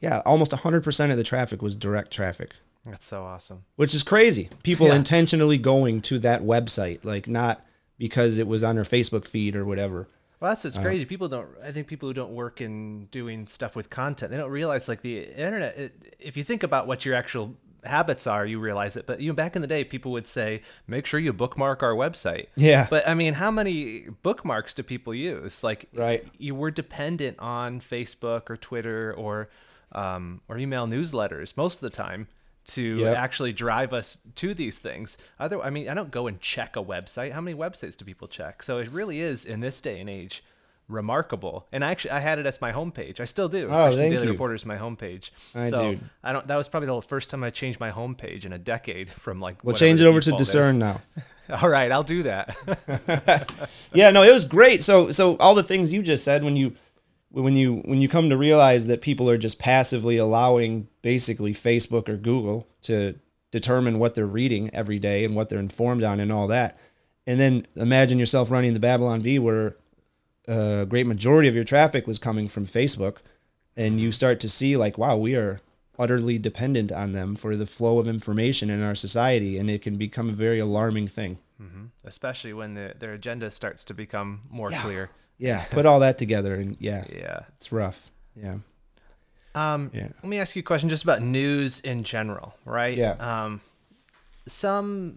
[0.00, 2.52] yeah, almost 100% of the traffic was direct traffic.
[2.84, 3.64] That's so awesome.
[3.76, 4.48] Which is crazy.
[4.62, 4.96] People yeah.
[4.96, 7.64] intentionally going to that website, like not
[7.98, 10.08] because it was on their Facebook feed or whatever.
[10.40, 11.04] Well, that's what's uh, crazy.
[11.04, 11.48] People don't.
[11.62, 15.02] I think people who don't work in doing stuff with content, they don't realize like
[15.02, 15.76] the internet.
[15.76, 19.06] It, if you think about what your actual habits are, you realize it.
[19.06, 21.94] But you know, back in the day, people would say, "Make sure you bookmark our
[21.94, 22.86] website." Yeah.
[22.88, 25.62] But I mean, how many bookmarks do people use?
[25.64, 26.24] Like, right?
[26.38, 29.48] You were dependent on Facebook or Twitter or
[29.92, 32.28] um, or email newsletters most of the time
[32.66, 33.16] to yep.
[33.16, 35.18] actually drive us to these things.
[35.38, 37.32] Other, I mean, I don't go and check a website.
[37.32, 38.62] How many websites do people check?
[38.62, 40.44] So it really is in this day and age
[40.90, 41.66] remarkable.
[41.72, 43.20] And I actually I had it as my homepage.
[43.20, 43.68] I still do.
[43.70, 44.32] Oh, Christian thank Daily you.
[44.32, 45.30] Reporter is my homepage.
[45.54, 46.00] I so do.
[46.22, 46.46] I don't.
[46.46, 49.08] That was probably the first time I changed my homepage in a decade.
[49.08, 50.76] From like we'll change it over to Disrn is.
[50.76, 51.00] now.
[51.62, 52.56] all right, I'll do that.
[53.92, 54.84] yeah, no, it was great.
[54.84, 56.74] So so all the things you just said when you
[57.30, 62.08] when you when you come to realize that people are just passively allowing basically Facebook
[62.08, 63.18] or Google to
[63.50, 66.78] determine what they're reading every day and what they're informed on and all that.
[67.26, 69.76] And then imagine yourself running the Babylon Bee where
[70.48, 73.18] a great majority of your traffic was coming from Facebook,
[73.76, 75.60] and you start to see like, wow, we are
[75.98, 79.96] utterly dependent on them for the flow of information in our society, and it can
[79.96, 81.38] become a very alarming thing.
[81.60, 81.84] Mm-hmm.
[82.04, 84.82] Especially when the, their agenda starts to become more yeah.
[84.82, 85.10] clear.
[85.38, 88.10] Yeah, put all that together, and yeah, yeah, it's rough.
[88.34, 88.58] Yeah.
[89.54, 90.08] Um, Yeah.
[90.22, 92.96] Let me ask you a question just about news in general, right?
[92.96, 93.12] Yeah.
[93.18, 93.60] Um,
[94.46, 95.14] some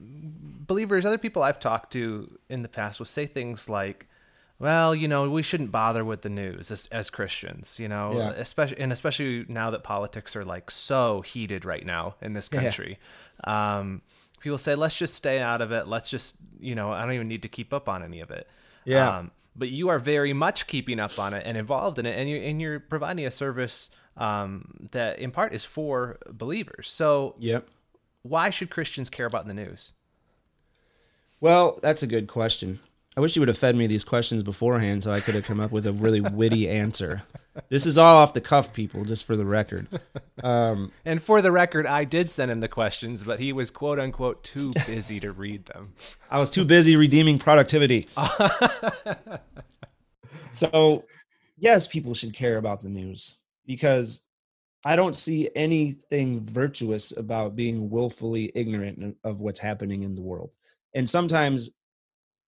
[0.67, 4.07] believers, other people I've talked to in the past will say things like,
[4.63, 8.29] well, you know, we shouldn't bother with the news as, as Christians, you know, Yeah.
[8.31, 12.61] especially and especially now that politics are like so heated right now in this Yeah.
[12.61, 12.97] country.
[13.43, 14.01] Um,
[14.39, 15.89] people say, let's just stay out of it.
[15.89, 18.47] Let's just, you know, I don't even need to keep up on any of it.
[18.85, 19.17] Yeah.
[19.17, 22.29] Um, but you are very much keeping up on it and involved in it, and
[22.29, 26.89] you and you're providing a service um, that in part is for believers.
[26.89, 27.67] So Yep.
[28.21, 29.93] why should Christians care about the news?
[31.41, 32.79] Well, that's a good question.
[33.15, 35.59] I wish you would have fed me these questions beforehand so I could have come
[35.59, 37.21] up with a really witty answer.
[37.69, 39.87] This is all off the cuff, people, just for the record.
[40.41, 43.99] Um, And for the record, I did send him the questions, but he was quote
[43.99, 45.93] unquote too busy to read them.
[46.31, 48.07] I was too busy redeeming productivity.
[50.51, 51.03] so,
[51.57, 54.21] yes, people should care about the news because
[54.85, 60.55] I don't see anything virtuous about being willfully ignorant of what's happening in the world.
[60.95, 61.69] And sometimes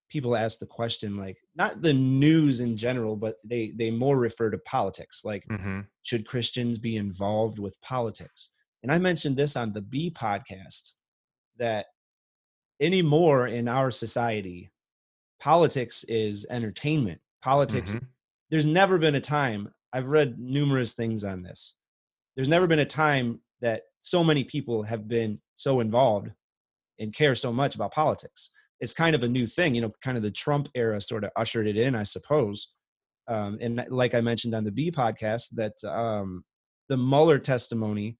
[0.08, 4.50] people ask the question like not the news in general but they they more refer
[4.50, 5.80] to politics like Mm-hmm.
[6.02, 8.50] should Christians be involved with politics?
[8.82, 10.92] And I mentioned this on the Bee podcast
[11.58, 11.86] that
[12.80, 14.70] anymore in our society,
[15.40, 17.20] politics is entertainment.
[17.42, 18.06] Politics, Mhm.
[18.50, 21.74] there's never been a time, I've read numerous things on this.
[22.34, 26.30] There's never been a time that so many people have been so involved
[26.98, 28.50] and care so much about politics.
[28.80, 31.30] It's kind of a new thing, you know, kind of the Trump era sort of
[31.36, 32.74] ushered it in, I suppose
[33.28, 36.44] um, and like I mentioned on the Bee podcast, that um,
[36.88, 38.16] the Mueller testimony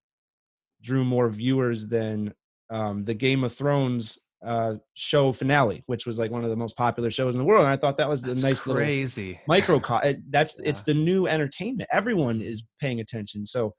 [0.82, 2.34] drew more viewers than
[2.70, 6.76] um, the Game of Thrones uh, show finale, which was like one of the most
[6.76, 7.62] popular shows in the world.
[7.64, 9.40] And I thought that was That's a nice little crazy.
[9.48, 10.12] little micro.
[10.30, 11.88] That's it's the new entertainment.
[11.92, 13.46] Everyone is paying attention.
[13.46, 13.74] So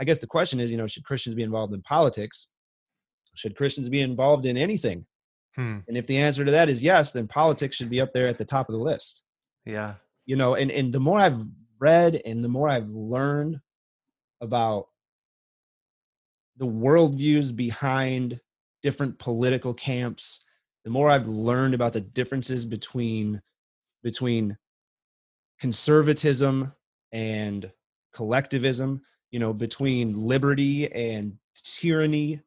[0.00, 2.48] I guess the question is, you know, should Christians be involved in politics?
[3.34, 5.06] Should Christians be involved in anything?
[5.56, 5.78] Hmm.
[5.88, 8.38] And if the answer to that is yes, then politics should be up there at
[8.38, 9.24] the top of the list
[9.66, 9.94] Yeah.
[10.26, 11.42] you know and and the more i've
[11.78, 13.60] read and the more i've learned
[14.40, 14.86] about
[16.56, 18.38] the worldviews behind
[18.82, 20.44] different political camps
[20.84, 23.40] the more i've learned about the differences between
[24.02, 24.56] between
[25.58, 26.72] conservatism
[27.12, 27.70] and
[28.14, 32.40] collectivism you know between liberty and tyranny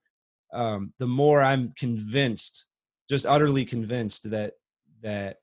[0.53, 2.65] um, the more i'm convinced
[3.09, 4.53] just utterly convinced that
[5.01, 5.37] that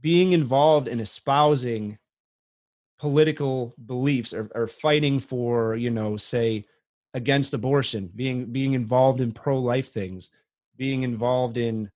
[0.00, 1.98] being involved in espousing
[2.98, 6.64] political beliefs or, or fighting for you know say
[7.12, 10.30] against abortion being being involved in pro-life things
[10.76, 11.90] being involved in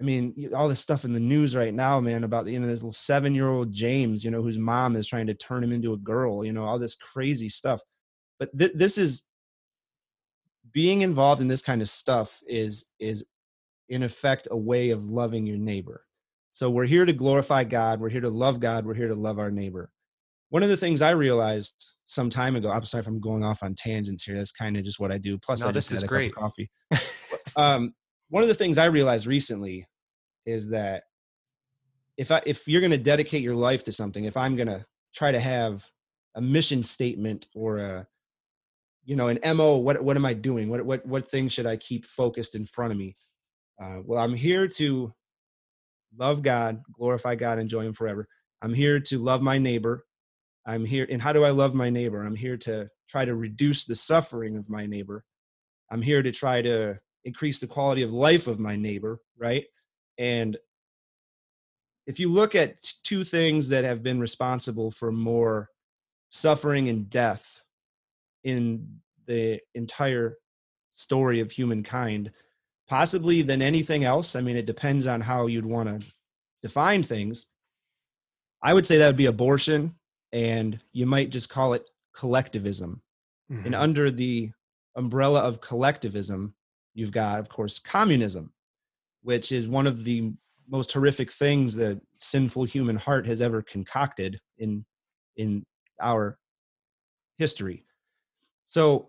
[0.00, 2.66] i mean all this stuff in the news right now man about the you know
[2.66, 5.72] this little seven year old james you know whose mom is trying to turn him
[5.72, 7.80] into a girl you know all this crazy stuff.
[8.38, 9.24] But th- this is
[10.72, 13.24] being involved in this kind of stuff is is
[13.88, 16.04] in effect a way of loving your neighbor
[16.52, 18.00] so we're here to glorify God.
[18.00, 18.84] We're here to love God.
[18.84, 19.90] We're here to love our neighbor.
[20.48, 23.62] One of the things I realized some time ago, I'm sorry if I'm going off
[23.62, 24.36] on tangents here.
[24.36, 25.38] That's kind of just what I do.
[25.38, 26.34] Plus, No, I this is had a great.
[26.34, 26.70] cup of coffee.
[27.56, 27.94] um,
[28.30, 29.86] one of the things I realized recently
[30.44, 31.04] is that
[32.16, 34.84] if I, if you're going to dedicate your life to something, if I'm going to
[35.14, 35.86] try to have
[36.34, 38.06] a mission statement or a
[39.04, 41.76] you know an mo what what am i doing what what what things should i
[41.76, 43.16] keep focused in front of me
[43.82, 45.12] uh, well i'm here to
[46.16, 48.28] love God, glorify God, enjoy Him forever.
[48.62, 50.04] I'm here to love my neighbor.
[50.66, 52.22] I'm here, and how do I love my neighbor?
[52.22, 55.24] I'm here to try to reduce the suffering of my neighbor.
[55.90, 59.64] I'm here to try to increase the quality of life of my neighbor, right?
[60.18, 60.56] And
[62.06, 65.70] if you look at two things that have been responsible for more
[66.30, 67.60] suffering and death
[68.44, 70.36] in the entire
[70.92, 72.32] story of humankind,
[72.88, 74.34] possibly than anything else.
[74.34, 76.06] I mean, it depends on how you'd want to
[76.62, 77.46] define things.
[78.62, 79.94] I would say that would be abortion,
[80.32, 83.02] and you might just call it collectivism.
[83.48, 83.80] And Mhm.
[83.80, 84.52] under the
[84.96, 86.54] umbrella of collectivism,
[86.94, 88.52] you've got, of course, communism,
[89.22, 90.32] which is one of the
[90.68, 94.84] most horrific things that sinful human heart has ever concocted in
[95.36, 95.64] in
[96.00, 96.38] our
[97.38, 97.86] history.
[98.70, 99.08] So,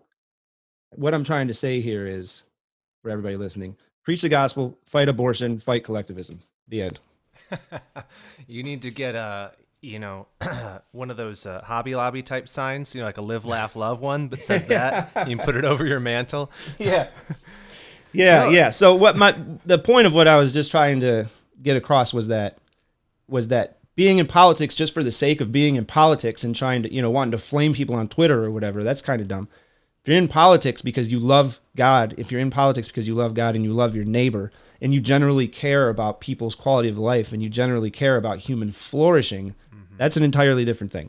[0.90, 2.42] what I'm trying to say here is,
[3.00, 6.40] for everybody listening, preach the gospel, fight abortion, fight collectivism.
[6.66, 6.98] The end.
[8.48, 10.26] you need to get a you know
[10.90, 14.00] one of those uh, hobby lobby type signs you know like a live laugh love
[14.00, 17.08] one but says that you can put it over your mantle yeah
[18.12, 18.48] yeah No.
[18.50, 19.34] yeah so what my
[19.66, 21.26] the point of what i was just trying to
[21.60, 22.58] get across was that
[23.28, 26.82] was that being in politics just for the sake of being in politics and trying
[26.82, 29.48] to, you know, wanting to flame people on Twitter or whatever, that's kind of dumb.
[30.02, 33.34] If you're in politics because you love God, if you're in politics because you love
[33.34, 34.50] God and you love your neighbor,
[34.80, 38.72] and you generally care about people's quality of life and you generally care about human
[38.72, 39.96] flourishing, mm-hmm.
[39.96, 41.08] that's an entirely different thing.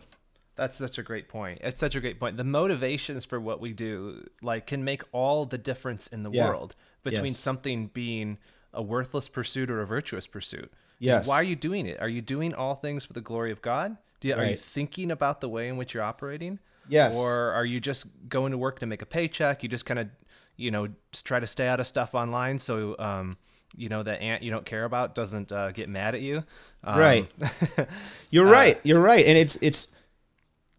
[0.56, 1.60] That's such a great point.
[1.64, 2.38] It's such a great point.
[2.38, 6.48] The motivations for what we do like can make all the difference in the yeah.
[6.48, 7.40] world between yes.
[7.40, 8.38] something being
[8.72, 10.72] a worthless pursuit or a virtuous pursuit.
[11.00, 11.28] Yes.
[11.28, 12.00] Why are you doing it?
[12.02, 13.98] Are you doing all things for the glory of God?
[14.22, 14.40] You, right.
[14.42, 16.60] Are you thinking about the way in which you're operating?
[16.88, 17.18] Yes.
[17.18, 19.64] Or are you just going to work to make a paycheck?
[19.64, 20.08] You just kind of,
[20.56, 20.88] you know,
[21.24, 23.36] try to stay out of stuff online so, um,
[23.76, 26.44] you know, the aunt you don't care about doesn't uh, get mad at you.
[26.84, 27.32] Um, right.
[28.30, 28.80] you're uh, right.
[28.84, 29.26] You're right.
[29.26, 29.88] And it's it's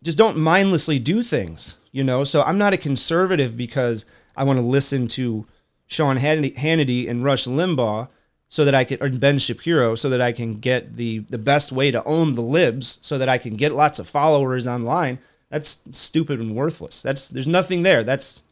[0.02, 1.76] just don't mindlessly do things.
[1.90, 2.24] You know.
[2.24, 5.46] So I'm not a conservative because I want to listen to
[5.86, 8.08] Sean Hannity and Rush Limbaugh
[8.54, 11.72] so that I can, or Ben Shapiro, so that I can get the the best
[11.72, 15.18] way to own the libs, so that I can get lots of followers online.
[15.50, 17.02] That's stupid and worthless.
[17.02, 18.04] That's there's nothing there.
[18.04, 18.42] That's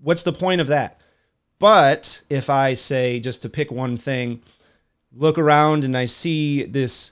[0.00, 1.02] what's the point of that?
[1.58, 4.40] But if I say just to pick one thing,
[5.12, 7.10] look around and I see this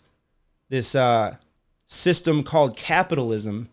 [0.69, 1.39] this uh,
[1.87, 3.69] system called capitalism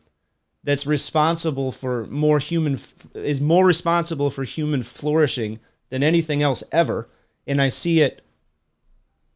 [0.64, 2.80] that's responsible for more human
[3.14, 7.08] is more responsible for human flourishing than anything else ever
[7.48, 8.22] and i see it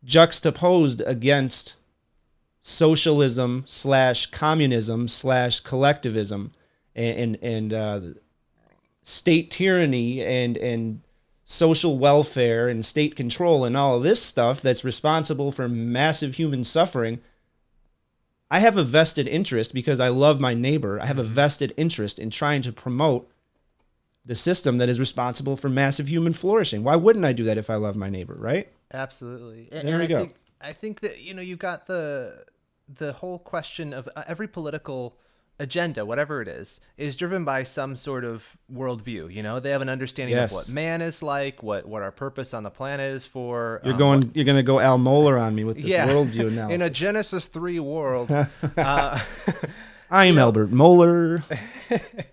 [0.04, 1.76] juxtaposed against
[2.60, 6.52] socialism slash communism slash collectivism
[6.96, 8.02] and and, and uh,
[9.02, 11.02] state tyranny and and
[11.44, 16.64] social welfare and state control and all of this stuff that's responsible for massive human
[16.64, 17.20] suffering
[18.52, 21.00] I have a vested interest because I love my neighbor.
[21.00, 21.34] I have a mm-hmm.
[21.34, 23.32] vested interest in trying to promote
[24.26, 26.84] the system that is responsible for massive human flourishing.
[26.84, 28.68] Why wouldn't I do that if I love my neighbor, right?
[28.94, 29.70] Absolutely.
[29.72, 30.20] And, there we I go.
[30.20, 32.46] Think, I think that you know you've got the
[32.88, 35.18] the whole question of uh, every political
[35.60, 39.34] agenda, whatever it is, is driven by some sort of worldview.
[39.34, 40.52] You know, they have an understanding yes.
[40.52, 43.82] of what man is like, what what our purpose on the planet is for.
[43.84, 46.08] You're um, going, what, you're going to go Al Mohler on me with this yeah,
[46.08, 46.70] worldview now.
[46.72, 48.32] In a Genesis three world,
[48.78, 49.20] uh,
[50.10, 51.44] I'm Albert Mohler.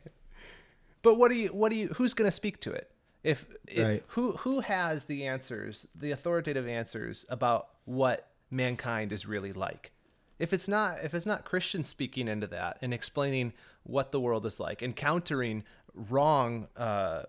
[1.02, 2.90] but what do you, what do you, who's going to speak to it?
[3.24, 4.04] If, if right.
[4.06, 9.92] who who has the answers, the authoritative answers about what mankind is really like?
[10.38, 13.52] if it's not if it's not Christians speaking into that and explaining
[13.84, 17.22] what the world is like and countering wrong uh,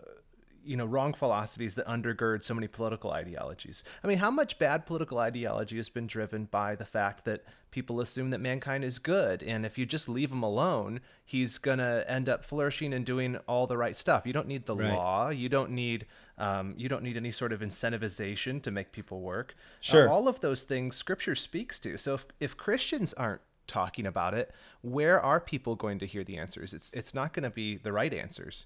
[0.64, 3.84] you know wrong philosophies that undergird so many political ideologies.
[4.04, 8.02] I mean, how much bad political ideology has been driven by the fact that people
[8.02, 12.30] assume that mankind is good, and if you just leave him alone, he's gonna end
[12.30, 14.26] up flourishing and doing all the right stuff.
[14.26, 14.94] You don't need the right.
[14.94, 15.30] law.
[15.30, 16.06] You don't need
[16.38, 19.56] um, you don't need any sort of incentivization to make people work.
[19.58, 21.98] Uh, sure, uh, all of those things Scripture speaks to.
[21.98, 26.38] So if if Christians aren't talking about it, where are people going to hear the
[26.38, 26.74] answers?
[26.74, 28.66] It's it's not going to be the right answers.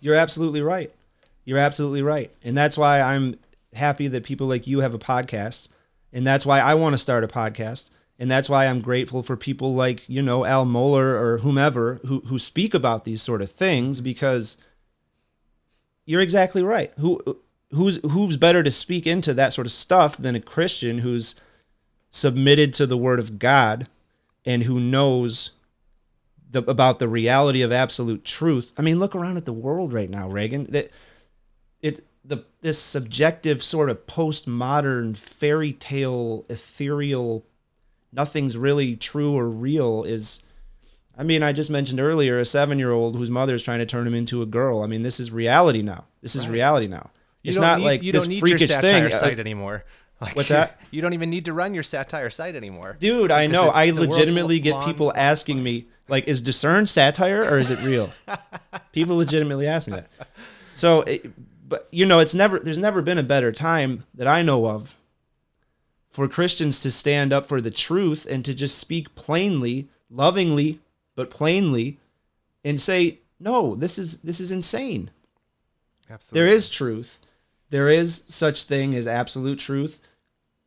[0.00, 0.92] You're absolutely right.
[1.44, 2.32] You're absolutely right.
[2.42, 3.36] And that's why I'm
[3.74, 5.68] happy that people like you have a podcast.
[6.12, 7.90] And that's why I want to start a podcast.
[8.18, 12.20] And that's why I'm grateful for people like, you know, Al Mohler or whomever who,
[12.20, 14.56] who speak about these sort of things because
[16.04, 16.92] you're exactly right.
[16.98, 17.20] Who
[17.72, 21.34] who's who's better to speak into that sort of stuff than a Christian who's
[22.10, 23.88] submitted to the word of God
[24.44, 25.52] and who knows
[26.50, 28.74] the, about the reality of absolute truth.
[28.76, 30.64] I mean, look around at the world right now, Reagan.
[30.64, 30.90] That
[31.82, 37.44] it the this subjective sort of postmodern fairy tale ethereal
[38.12, 40.40] nothing's really true or real is
[41.16, 43.86] I mean, I just mentioned earlier a seven year old whose mother is trying to
[43.86, 44.80] turn him into a girl.
[44.80, 46.06] I mean, this is reality now.
[46.22, 46.54] This is right.
[46.54, 47.10] reality now.
[47.44, 49.84] It's not need, like you this don't need freakish your thing uh, site anymore.
[50.20, 50.80] Like, What's that?
[50.92, 52.96] You don't even need to run your satire site anymore.
[53.00, 53.70] Dude, I know.
[53.70, 58.08] I legitimately get people asking me, like, is Disrn satire or is it real?
[58.92, 60.08] people legitimately ask me that.
[60.74, 61.28] So, it,
[61.72, 64.94] but you know, it's never there's never been a better time that I know of
[66.10, 70.80] for Christians to stand up for the truth and to just speak plainly, lovingly,
[71.16, 71.98] but plainly
[72.62, 75.12] and say, "No, this is this is insane."
[76.10, 76.40] Absolutely.
[76.40, 77.20] There is truth.
[77.70, 80.02] There is such thing as absolute truth.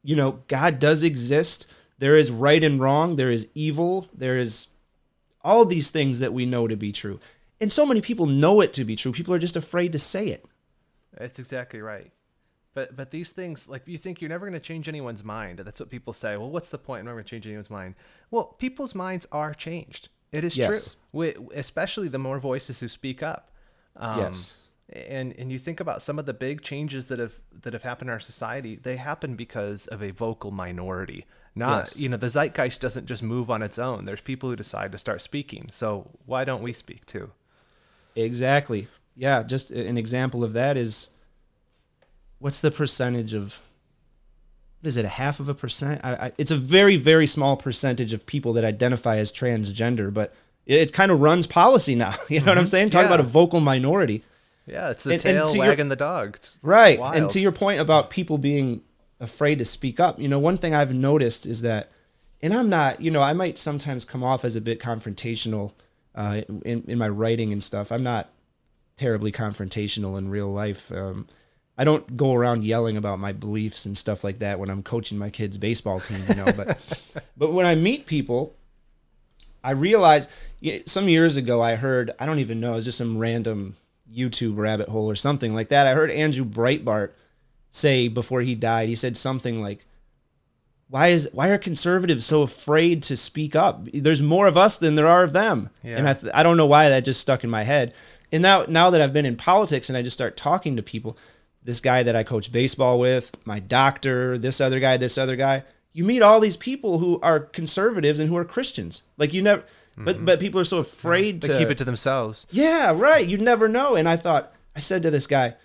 [0.02, 1.68] You know, God does exist.
[2.00, 3.16] There is right and wrong.
[3.16, 4.08] There is evil.
[4.12, 4.70] There is
[5.44, 7.20] all these things that we know to be true.
[7.62, 9.12] And so many people know it to be true.
[9.12, 10.48] People are just afraid to say it.
[11.18, 12.12] That's exactly right.
[12.74, 15.60] But but these things, like you think you're never going to change anyone's mind.
[15.60, 16.36] That's what people say.
[16.38, 17.00] Well, what's the point?
[17.00, 17.96] I'm never going to change anyone's mind.
[18.32, 20.10] Well, people's minds are changed.
[20.32, 20.68] It is yes.
[20.68, 21.02] true.
[21.14, 23.52] We, especially the more voices who speak up.
[23.96, 24.58] Um, yes.
[24.92, 28.10] and and you think about some of the big changes that have that have happened
[28.10, 32.00] in our society they happen because of a vocal minority not Yes.
[32.00, 34.98] you know the zeitgeist doesn't just move on its own there's people who decide to
[34.98, 37.32] start speaking so why don't we speak too
[38.16, 38.88] Exactly.
[39.16, 41.10] Yeah, just an example of that is
[42.40, 43.62] what's the percentage of
[44.82, 46.02] what is it a half of a percent?
[46.04, 50.34] I, I, it's a very very small percentage of people that identify as transgender, but
[50.66, 52.16] it, it kind of runs policy now.
[52.30, 52.90] You know what I'm saying?
[52.90, 54.24] Talk about a vocal minority.
[54.68, 57.00] yeah it's the And- and tail your- wagging the dog it's Right.
[57.00, 57.16] wild.
[57.16, 58.82] And to your point about people being
[59.20, 61.90] afraid to speak up, you know, one thing I've noticed is that,
[62.42, 65.72] and I'm not, you know, I might sometimes come off as a bit confrontational
[66.14, 67.92] uh, in, in my writing and stuff.
[67.94, 68.30] I'm not
[68.98, 70.92] terribly confrontational in real life.
[70.92, 71.28] Um,
[71.78, 75.18] I don't go around yelling about my beliefs and stuff like that when I'm coaching
[75.18, 76.46] my kids' baseball team, you know.
[76.56, 77.04] But
[77.38, 78.56] but when I meet people,
[79.64, 80.28] I realize
[80.64, 83.76] y- some years ago I heard I don't even know it was just some random
[84.14, 85.88] YouTube rabbit hole or something like that.
[85.88, 87.12] I heard Andrew Breitbart
[87.72, 88.88] say before he died.
[88.88, 89.86] He said something like,
[90.88, 93.86] "Why is why are conservatives so afraid to speak up?
[93.94, 95.98] There's more of us than there are of them." Yeah.
[95.98, 97.94] And I th- I don't know why that just stuck in my head.
[98.36, 101.18] And now now that I've been in politics and I just start talking to people,
[101.64, 105.64] this guy that I coach baseball with, my doctor, this other guy, this other guy,
[105.94, 109.04] you meet all these people who are conservatives and who are Christians.
[109.18, 109.64] Like you never
[109.96, 113.26] but but people are so afraid they to keep it to themselves yeah, right.
[113.26, 113.96] You never know.
[113.96, 115.56] And I thought, I said to this guy,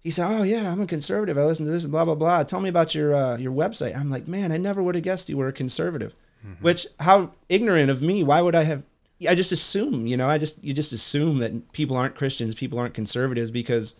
[0.00, 1.38] he said, "Oh yeah, I'm a conservative.
[1.38, 2.42] I listen to this and blah blah blah.
[2.42, 5.28] Tell me about your uh, your website." I'm like, "Man, I never would have guessed
[5.28, 6.16] you were a conservative."
[6.60, 8.24] Which how ignorant of me.
[8.24, 8.82] Why would I have?
[9.26, 12.78] I just assume, you know, I just you just assume that people aren't Christians, people
[12.78, 13.96] aren't conservatives because,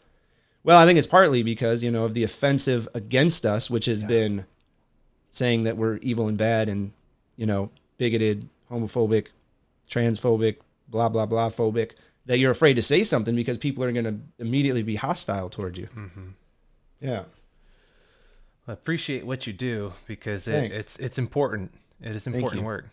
[0.62, 4.05] well, I think it's partly because you know of the offensive against us, which has
[4.05, 4.47] been
[5.33, 6.93] saying that we're evil and bad and
[7.37, 9.29] you know bigoted, homophobic,
[9.89, 10.59] transphobic,
[10.89, 11.93] blah blah blah phobic.
[12.27, 15.79] That you're afraid to say something because people are going to immediately be hostile toward
[15.79, 15.89] you.
[15.97, 16.29] Mm-hmm.
[17.01, 17.25] Yeah.
[18.69, 22.85] I appreciate what you do because it, it's it's important it is important work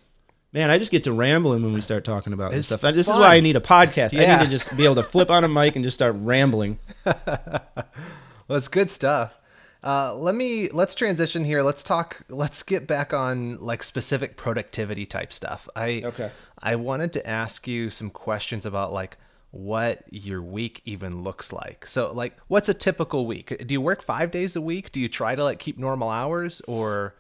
[0.55, 2.95] Man, I just get to rambling when we start talking about this It's stuff.
[2.95, 4.17] This is why I need a podcast.
[4.17, 6.79] I need to just be able to flip on a mic and just start rambling.
[8.47, 9.33] Well, it's good stuff.
[9.83, 11.63] Uh, let me let's transition here.
[11.63, 12.21] Let's talk.
[12.29, 15.67] Let's get back on like specific productivity type stuff.
[15.75, 16.29] I Okay.
[16.59, 19.17] I wanted to ask you some questions about like
[19.49, 21.87] what your week even looks like.
[21.87, 23.63] So like, what's a typical week?
[23.65, 24.91] Do you work five days a week?
[24.91, 27.15] Do you try to like keep normal hours or?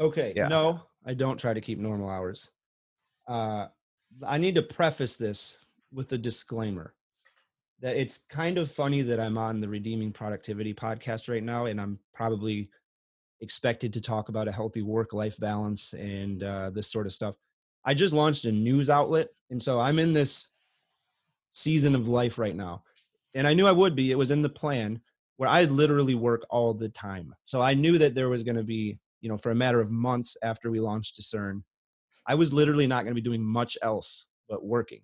[0.00, 0.32] Okay.
[0.34, 0.48] Yeah.
[0.48, 2.50] No, I don't try to keep normal hours.
[3.28, 3.66] Uh,
[4.26, 5.58] I need to preface this
[5.92, 6.94] with a disclaimer
[7.80, 11.80] that it's kind of funny that I'm on the Redeeming Productivity podcast right now, and
[11.80, 12.70] I'm probably
[13.40, 17.34] expected to talk about a healthy work life balance and uh, this sort of stuff.
[17.84, 20.48] I just launched a news outlet, and so I'm in this
[21.50, 22.82] season of life right now.
[23.34, 25.00] And I knew I would be, it was in the plan
[25.36, 27.34] where I literally work all the time.
[27.44, 29.90] So I knew that there was going to be, you know, for a matter of
[29.90, 31.62] months after we launched Disrn,
[32.26, 35.00] I was literally not going to be doing much else but working.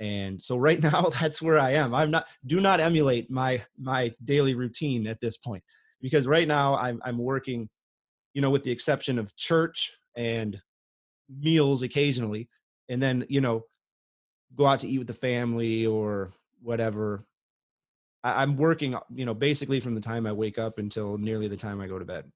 [0.00, 1.94] And so right now that's where I am.
[1.94, 5.62] I'm not do not emulate my my daily routine at this point
[6.00, 7.68] because right now I'm I'm working,
[8.34, 10.60] you know, with the exception of church and
[11.28, 12.48] meals occasionally
[12.88, 13.64] and then, you know,
[14.56, 16.32] go out to eat with the family or
[16.62, 17.26] whatever.
[18.24, 21.56] I, I'm working, you know, basically from the time I wake up until nearly the
[21.56, 22.30] time I go to bed.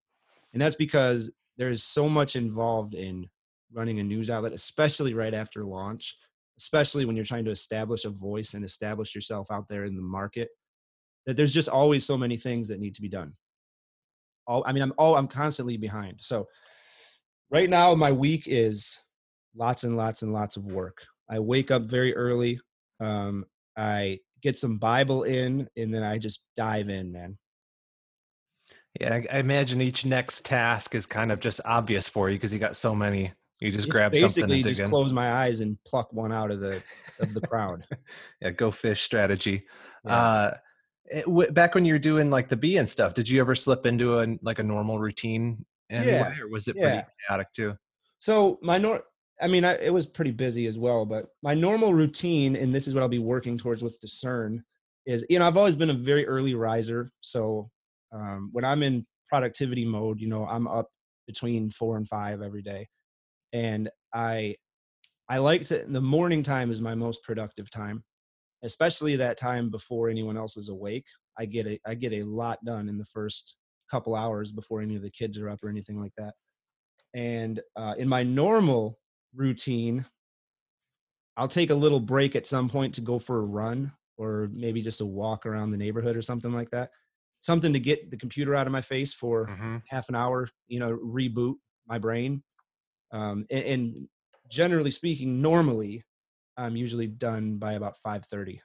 [0.52, 3.28] And that's because there's so much involved in
[3.72, 6.16] running a news outlet, especially right after launch,
[6.58, 10.02] especially when you're trying to establish a voice and establish yourself out there in the
[10.02, 10.48] market,
[11.26, 13.32] that there's just always so many things that need to be done.
[14.46, 16.18] All I mean, I'm all I'm constantly behind.
[16.20, 16.48] So
[17.50, 18.98] right now my week is
[19.54, 21.06] lots and lots and lots of work.
[21.30, 22.60] I wake up very early.
[23.00, 23.44] Um,
[23.76, 27.38] I get some Bible in, and then I just dive in, man.
[29.00, 32.52] Yeah, I, I imagine each next task is kind of just obvious for you because
[32.52, 33.32] you got so many.
[33.60, 34.90] You just It's grab something basically just in.
[34.90, 36.82] close my eyes and pluck one out of the
[37.20, 37.84] of the crowd.
[38.40, 39.64] Yeah, go fish strategy.
[40.04, 40.16] Yeah.
[40.16, 40.54] Uh,
[41.06, 43.54] it, w- back when you were doing like the bee and stuff, did you ever
[43.54, 47.04] slip into a like a normal routine anyway, Yeah, or was it pretty yeah.
[47.28, 47.76] chaotic too?
[48.18, 49.02] So my nor
[49.40, 52.86] I mean, I, it was pretty busy as well, but my normal routine, and this
[52.88, 54.58] is what I'll be working towards with Disrn,
[55.06, 57.12] is you know I've always been a very early riser.
[57.20, 57.70] So
[58.12, 60.88] um, when I'm in productivity mode, you know I'm up
[61.26, 62.88] between four and five every day,
[63.52, 64.56] and I
[65.28, 68.04] I like to the morning time is my most productive time,
[68.64, 71.06] especially that time before anyone else is awake.
[71.38, 73.56] I get a I get a lot done in the first
[73.90, 76.34] couple hours before any of the kids are up or anything like that.
[77.14, 78.98] And uh, in my normal
[79.34, 80.06] routine,
[81.36, 83.92] I'll take a little break at some point to go for a run.
[84.18, 86.90] or maybe just a walk around the neighborhood or something like that.
[87.42, 89.78] Something to get the computer out of my face for Mm-hmm.
[89.88, 92.42] half an hour, you know, reboot my brain.
[93.12, 94.08] Um, and, and
[94.50, 96.04] generally speaking, normally
[96.56, 98.60] I'm usually done by about 5:30,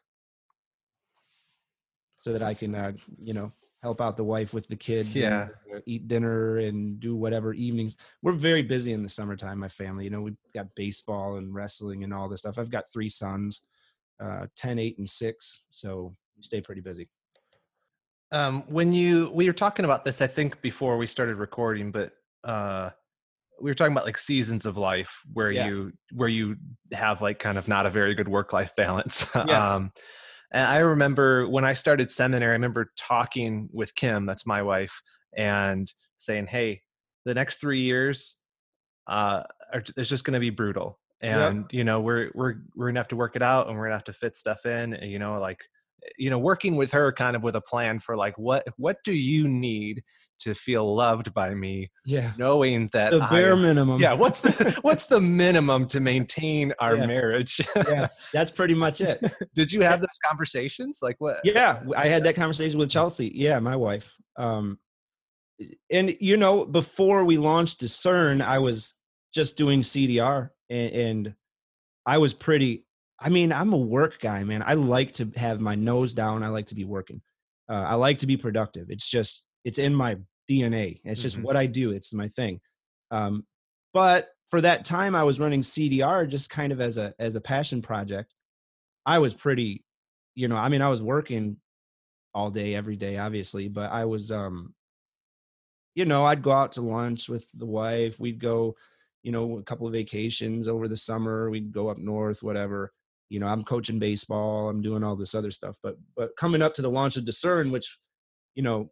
[2.17, 3.51] so that I can, uh, you know,
[3.83, 5.49] help out the wife with the kids, Yeah.
[5.69, 7.95] and uh, eat dinner and do whatever evenings.
[8.23, 9.59] We're very busy in the summertime.
[9.59, 12.57] My family, you know, we've got baseball and wrestling and all this stuff.
[12.57, 13.61] I've got three sons,
[14.19, 17.09] uh, 10, 8, and six, so we stay pretty busy.
[18.31, 22.13] Um, when you we were talking about this, I think before we started recording, but
[22.43, 22.89] uh,
[23.61, 25.65] we were talking about like seasons of life where Yeah.
[25.67, 26.57] you where you
[26.93, 29.27] have like kind of not a very good work life balance.
[29.45, 29.65] Yes.
[29.65, 29.91] um,
[30.51, 35.01] and I remember when I started seminary, I remember talking with Kim, that's my wife,
[35.35, 36.81] and saying, "Hey,
[37.25, 38.37] the next three years,
[39.07, 40.99] uh, are, it's just going to be brutal,
[41.29, 41.53] Yep.
[41.53, 43.95] and you know we're we're we're gonna have to work it out, and we're gonna
[43.95, 45.61] have to fit stuff in, and you know like."
[46.17, 49.13] You know working with her kind of with a plan for like what what do
[49.13, 50.03] you need
[50.39, 53.99] to feel loved by me Yeah, knowing that the bare am- minimum.
[53.99, 57.07] yeah what's the what's the minimum to maintain our Yeah.
[57.07, 57.59] marriage?
[57.75, 59.19] Yeah, that's pretty much it.
[59.55, 60.99] did you have those conversations?
[61.01, 63.31] Like what yeah i had that conversation with chelsea.
[63.33, 64.13] Yeah my wife.
[64.37, 64.77] Um
[65.89, 68.93] and you know before we launched Disrn i was
[69.33, 71.35] just doing cdr and, and
[72.05, 72.85] i was pretty
[73.19, 74.63] i mean i'm a work guy man.
[74.65, 76.43] I like to have my nose down.
[76.43, 77.21] I like to be working.
[77.69, 78.87] Uh, i like to be productive.
[78.89, 80.17] It's just it's in my
[80.49, 81.43] dna it's just Mhm.
[81.43, 81.91] what i do.
[81.91, 82.59] It's my thing.
[83.11, 83.45] Um
[83.93, 87.41] but for that time i was running cdr just kind of as a as a
[87.41, 88.33] passion project.
[89.05, 89.83] I was pretty
[90.35, 91.57] you know i mean i was working
[92.33, 94.75] all day every day obviously but i was um
[95.95, 98.19] you know i'd go out to lunch with the wife.
[98.19, 98.75] We'd go
[99.23, 101.49] you know a couple of vacations over the summer.
[101.49, 102.91] We'd go up north whatever
[103.29, 106.73] you know i'm coaching baseball i'm doing all this other stuff but but coming up
[106.73, 107.97] to the launch of Disrn which
[108.55, 108.89] you know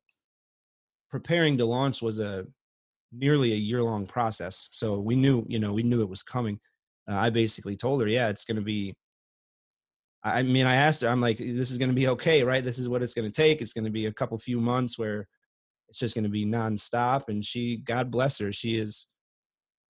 [1.09, 2.45] preparing to launch was a
[3.11, 6.59] nearly a year long process so we knew you know we knew it was coming
[7.09, 8.93] uh, i basically told her yeah it's going to be
[10.25, 12.65] I mean, I asked her, I'm like, this is going to be okay, right?
[12.65, 13.61] This is what it's going to take.
[13.61, 15.27] It's going to be a couple few months where
[15.87, 17.29] it's just going to be nonstop.
[17.29, 19.07] And she, God bless her, she is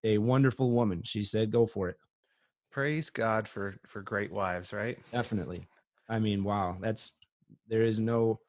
[0.05, 1.03] a wonderful woman.
[1.05, 1.97] She said, go for it.
[2.73, 5.67] Praise god for for great wives right Definitely.
[6.09, 7.13] I mean, wow, that's,
[7.69, 8.41] there is no,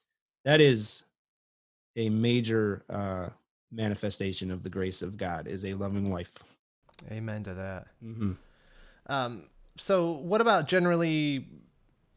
[0.44, 1.04] that is
[1.96, 3.30] a major uh,
[3.72, 6.40] manifestation of the grace of God is a loving wife.
[7.12, 8.32] amen to that Mm-hmm.
[9.08, 9.44] um
[9.78, 11.48] so what about generally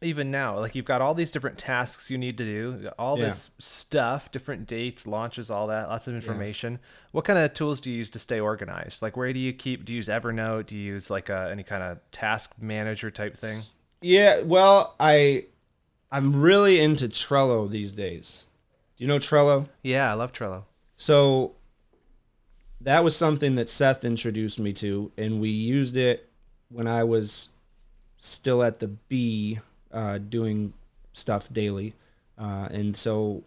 [0.03, 3.26] even now like you've got all these different tasks you need to do all Yeah.
[3.26, 6.78] this stuff different dates launches all that lots of information
[7.12, 9.84] what kind of tools do you use to stay organized like where do you keep
[9.86, 13.36] do you use evernote do you use like a, any kind of task manager type
[13.36, 13.59] thing
[14.03, 15.47] Yeah, well, I,
[16.12, 18.44] I'm really into Trello these days.
[18.97, 19.68] Do you know Trello?
[19.82, 20.64] yeah i love trello
[20.99, 21.55] So
[22.82, 26.28] that was something that Seth introduced me to, and we used it
[26.68, 27.49] when I was
[28.18, 29.59] still at the Bee
[29.97, 30.74] uh, doing
[31.14, 31.94] stuff daily.
[32.38, 33.42] Uh, and so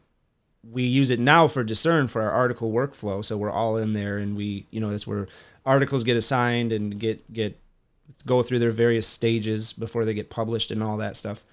[0.69, 3.23] we use it now for Disrn for our article workflow.
[3.23, 5.27] So we're all in there, and we, you know, that's where
[5.65, 7.57] articles get assigned and get get
[8.25, 11.45] go through their various stages before they get published and all that stuff.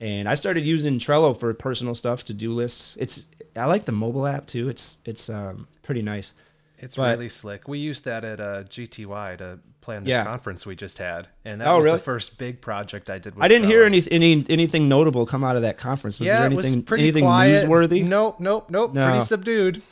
[0.00, 2.96] And I started using Trello for personal stuff, to do lists.
[2.98, 4.68] It's I like the mobile app too.
[4.68, 6.32] It's it's um, pretty nice.
[6.78, 10.24] It's But- really slick we used that at uh, gty to plan this Yeah.
[10.24, 11.98] conference we just had and that Oh, was really?
[11.98, 15.42] the first big project i did with I didn't hear any, any anything notable come
[15.44, 16.18] out of that conference.
[16.20, 17.64] Was yeah, there it anything was pretty anything quiet.
[17.66, 18.04] newsworthy?
[18.04, 18.92] Nope, nope, nope.
[18.94, 19.08] No.
[19.10, 19.82] Pretty subdued.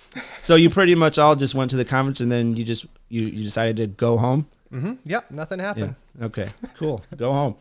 [0.41, 3.27] So you pretty much all just went to the conference and then you just you,
[3.27, 4.47] you decided to go home.
[4.71, 5.95] hmm Yep, nothing happened.
[6.21, 7.03] Okay, cool.
[7.17, 7.55] Go home.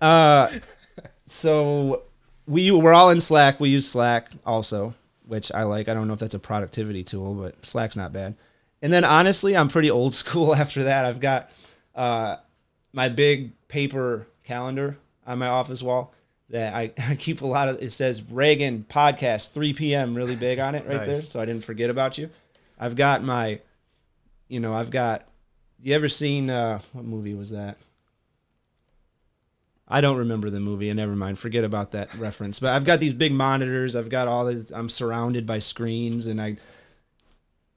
[0.00, 0.50] Uh,
[1.24, 2.02] so
[2.46, 3.58] we we're all in Slack.
[3.60, 4.94] We use Slack also,
[5.26, 5.88] which I like.
[5.88, 8.34] I don't know if that's a productivity tool, but Slack's not bad.
[8.82, 10.54] And then honestly, I'm pretty old school.
[10.54, 11.50] After that, I've got
[11.94, 12.36] uh,
[12.92, 16.14] my big paper calendar on my office wall
[16.50, 17.82] that I, I keep a lot of.
[17.82, 20.14] It says Reagan podcast 3 p.m.
[20.14, 22.30] really big on it right there, so I didn't forget about you.
[22.78, 23.60] I've got my,
[24.48, 25.28] you know, I've got.
[25.82, 27.76] You ever seen uh, what movie was that?
[29.88, 31.38] I don't remember the movie, and never mind.
[31.38, 32.58] Forget about that reference.
[32.58, 33.94] But I've got these big monitors.
[33.94, 34.72] I've got all this.
[34.72, 36.56] I'm surrounded by screens, and I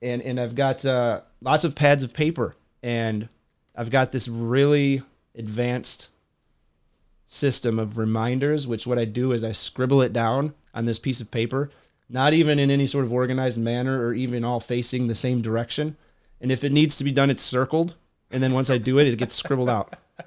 [0.02, 3.30] and and I've got uh, lots of pads of paper, and
[3.76, 5.02] I've got this really
[5.36, 6.08] advanced
[7.26, 8.68] system of reminders.
[8.68, 11.70] Which what I do is I scribble it down on this piece of paper,
[12.10, 15.95] not even in any sort of organized manner, or even all facing the same direction.
[16.41, 17.95] And if it needs to be done, it's circled,
[18.32, 19.93] and then once I do it, it gets scribbled out.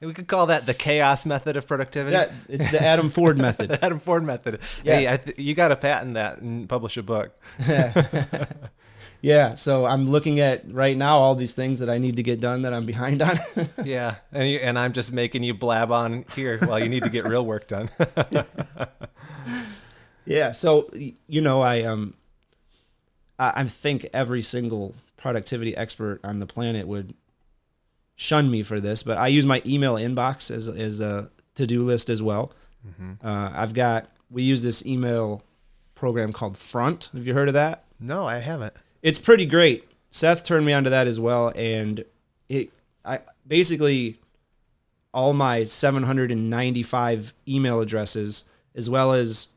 [0.00, 2.14] We could call that the chaos method of productivity.
[2.14, 3.70] Yeah, it's the Adam Ford method.
[3.70, 4.60] the Adam Ford method.
[4.84, 5.12] Hey, Yes.
[5.20, 7.32] I th- you got to patent that and publish a book.
[9.20, 12.40] Yeah, so I'm looking at right now all these things that I need to get
[12.40, 13.36] done that I'm behind on.
[13.84, 17.10] Yeah, and you, and I'm just making you blab on here while you need to
[17.10, 17.90] get real work done.
[20.24, 22.14] yeah, so you know, I um,
[23.38, 27.14] I, I think every single productivity expert on the planet would
[28.14, 31.82] shun me for this, but I use my email inbox as as a to do
[31.82, 32.52] list as well.
[33.22, 35.42] Uh, I've got we use this email
[35.94, 37.10] program called Front.
[37.12, 37.84] Have you heard of that?
[38.00, 38.74] no, I haven't.
[39.02, 39.84] It's pretty great.
[40.10, 42.04] Seth turned me onto that as well, and
[42.48, 42.70] it
[43.04, 44.18] I basically
[45.12, 48.44] all my 795 email addresses
[48.74, 49.48] as well as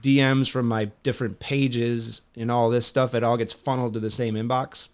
[0.00, 3.14] DMs from my different pages and all this stuff.
[3.14, 4.88] It all gets funneled to the same inbox,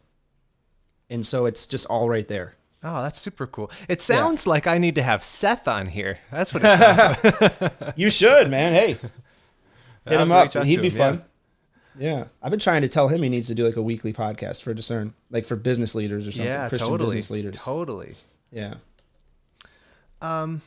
[1.11, 2.57] and so it's just all right there.
[2.85, 3.71] Oh, that's super cool.
[3.89, 6.19] It sounds like I need to have Seth on here.
[6.31, 7.95] That's what it sounds like.
[7.97, 8.73] You should, man.
[8.73, 8.87] Hey,
[10.07, 10.53] hit I'll him up.
[10.53, 11.15] He'd be him, fun.
[11.15, 11.25] Yeah.
[12.43, 14.75] I've been trying to tell him he needs to do like a weekly podcast for
[14.75, 16.47] Disrn, like for business leaders or something.
[16.47, 17.17] yeah, Christian totally.
[17.17, 17.57] business leaders.
[17.57, 18.15] Totally.
[18.51, 18.75] Yeah.
[20.21, 20.63] Um.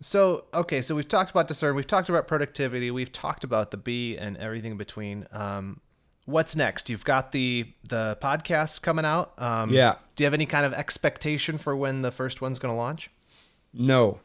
[0.00, 3.76] So, okay, so we've talked about Disrn, we've talked about productivity, we've talked about the
[3.76, 5.26] Bee and everything in between.
[5.32, 5.80] Um,
[6.24, 6.88] what's next?
[6.88, 9.32] You've got the the podcast coming out.
[9.38, 9.96] Um, Yeah.
[10.14, 13.10] Do you have any kind of expectation for when the first one's going to launch?
[13.72, 14.20] No.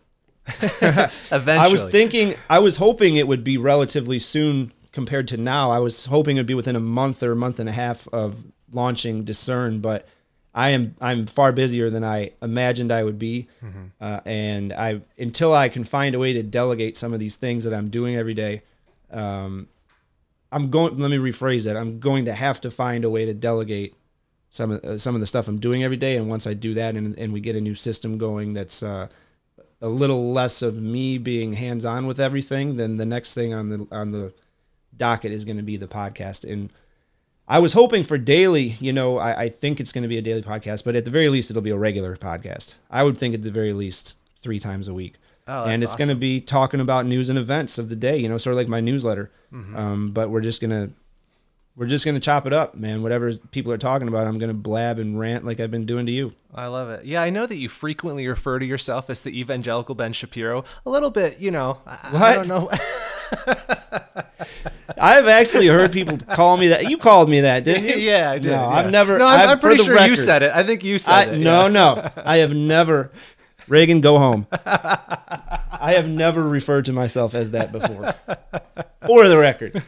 [0.47, 1.17] Eventually.
[1.31, 5.71] I was thinking, I was hoping it would be relatively soon compared to now.
[5.71, 8.45] I was hoping it'd be within a month or a month and a half of
[8.71, 10.07] launching Disrn, but
[10.55, 13.47] I am I'm far busier than I imagined I would be,
[13.99, 17.63] uh, and I until I can find a way to delegate some of these things
[17.65, 18.61] that I'm doing every day.
[19.11, 19.67] Um,
[20.51, 20.97] I'm going.
[20.97, 21.75] Let me rephrase that.
[21.75, 23.95] I'm going to have to find a way to delegate
[24.51, 26.15] some of uh, some of the stuff I'm doing every day.
[26.17, 29.07] And once I do that, and, and we get a new system going, that's uh,
[29.81, 33.69] a little less of me being hands on with everything, then the next thing on
[33.69, 34.33] the on the
[34.97, 36.49] docket is going to be the podcast.
[36.49, 36.71] And
[37.47, 38.75] I was hoping for daily.
[38.79, 41.11] You know, I, I think it's going to be a daily podcast, but at the
[41.11, 42.75] very least, it'll be a regular podcast.
[42.89, 45.15] I would think at the very least three times a week.
[45.45, 48.17] Oh, and it's going to be talking about news and events of the day.
[48.17, 49.29] You know, sort of like my newsletter.
[49.51, 49.75] Mm-hmm.
[49.75, 50.91] Um, but we're just gonna
[51.75, 53.01] we're just gonna chop it up, man.
[53.03, 56.11] Whatever people are talking about, I'm gonna blab and rant like I've been doing to
[56.11, 56.33] you.
[56.53, 57.05] I love it.
[57.05, 60.65] Yeah, I know that you frequently refer to yourself as the evangelical Ben Shapiro.
[60.85, 61.79] A little bit, you know.
[61.85, 62.69] I, I don't know.
[64.97, 66.89] I've actually heard people call me that.
[66.89, 67.95] You called me that, didn't you?
[67.95, 68.51] yeah, I did.
[68.51, 68.67] No, yeah.
[68.67, 69.17] I've never.
[69.17, 70.51] No, I'm, I'm pretty sure you said it.
[70.53, 71.39] I think you said I, it.
[71.39, 71.67] no, yeah.
[71.67, 73.11] no, I have never.
[73.67, 74.45] Reagan, go home.
[74.65, 78.13] I have never referred to myself as that before.
[79.07, 79.83] For the record.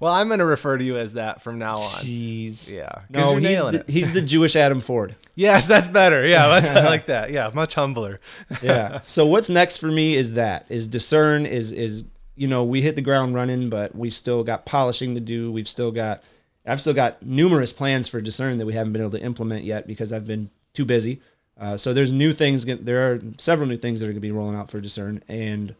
[0.00, 1.78] Well, I'm going to refer to you as that from now on.
[1.78, 2.70] Jeez.
[2.70, 3.02] Yeah.
[3.10, 5.16] No, he's the, he's the Jewish Adam Ford.
[5.34, 6.26] Yes, that's better.
[6.26, 7.30] Yeah, that's, I like that.
[7.30, 8.20] Yeah, much humbler.
[8.62, 9.00] yeah.
[9.00, 12.04] So what's next for me is that is Disrn is is
[12.36, 15.50] you know we hit the ground running, but we still got polishing to do.
[15.50, 16.22] We've still got
[16.66, 19.86] I've still got numerous plans for Disrn that we haven't been able to implement yet
[19.86, 21.20] because I've been too busy.
[21.58, 22.64] Uh, so there's new things.
[22.64, 25.74] There are several new things that are going to be rolling out for Disrn, and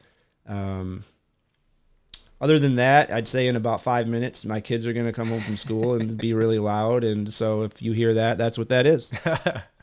[0.47, 1.05] um,
[2.41, 5.29] other than that, I'd say in about five minutes, my kids are going to come
[5.29, 7.03] home from school and be really loud.
[7.03, 9.11] And so if you hear that, that's what that is.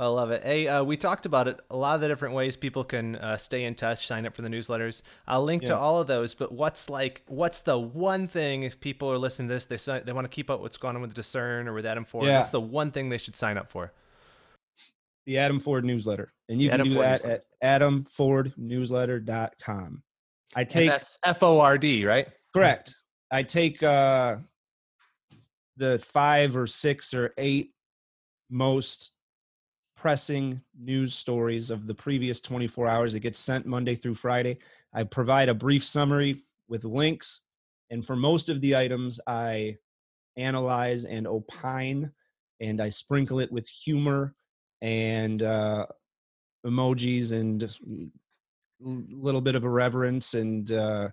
[0.00, 0.44] I love it.
[0.44, 1.60] Hey, uh, we talked about it.
[1.70, 4.42] A lot of the different ways people can uh, stay in touch, sign up for
[4.42, 5.02] the newsletters.
[5.26, 6.34] I'll link to all of those.
[6.34, 10.12] But what's like, what's the one thing if people are listening to this, they they
[10.12, 12.26] want to keep up what's going on with Disrn or with Adam Ford?
[12.26, 12.38] Yeah.
[12.38, 13.92] What's the one thing they should sign up for?
[15.26, 16.32] the Adam Ford newsletter.
[16.48, 17.42] And you The can Adam do Ford that newsletter.
[17.60, 20.02] at adamfordnewsletter.com.
[20.56, 22.26] I And take that's F O R D, right?
[22.54, 22.94] correct.
[23.30, 24.36] I take uh
[25.76, 27.72] the five or six or eight
[28.48, 29.12] most
[29.98, 33.14] pressing news stories of the previous 24 hours.
[33.16, 34.58] It gets sent Monday through Friday.
[34.94, 36.36] I provide a brief summary
[36.68, 37.40] with links.
[37.90, 39.76] And for most of the items, I
[40.36, 42.12] analyze and opine
[42.60, 44.36] and I sprinkle it with humor
[44.80, 45.86] and uh,
[46.64, 47.68] emojis and a
[48.80, 51.08] little bit of irreverence and uh,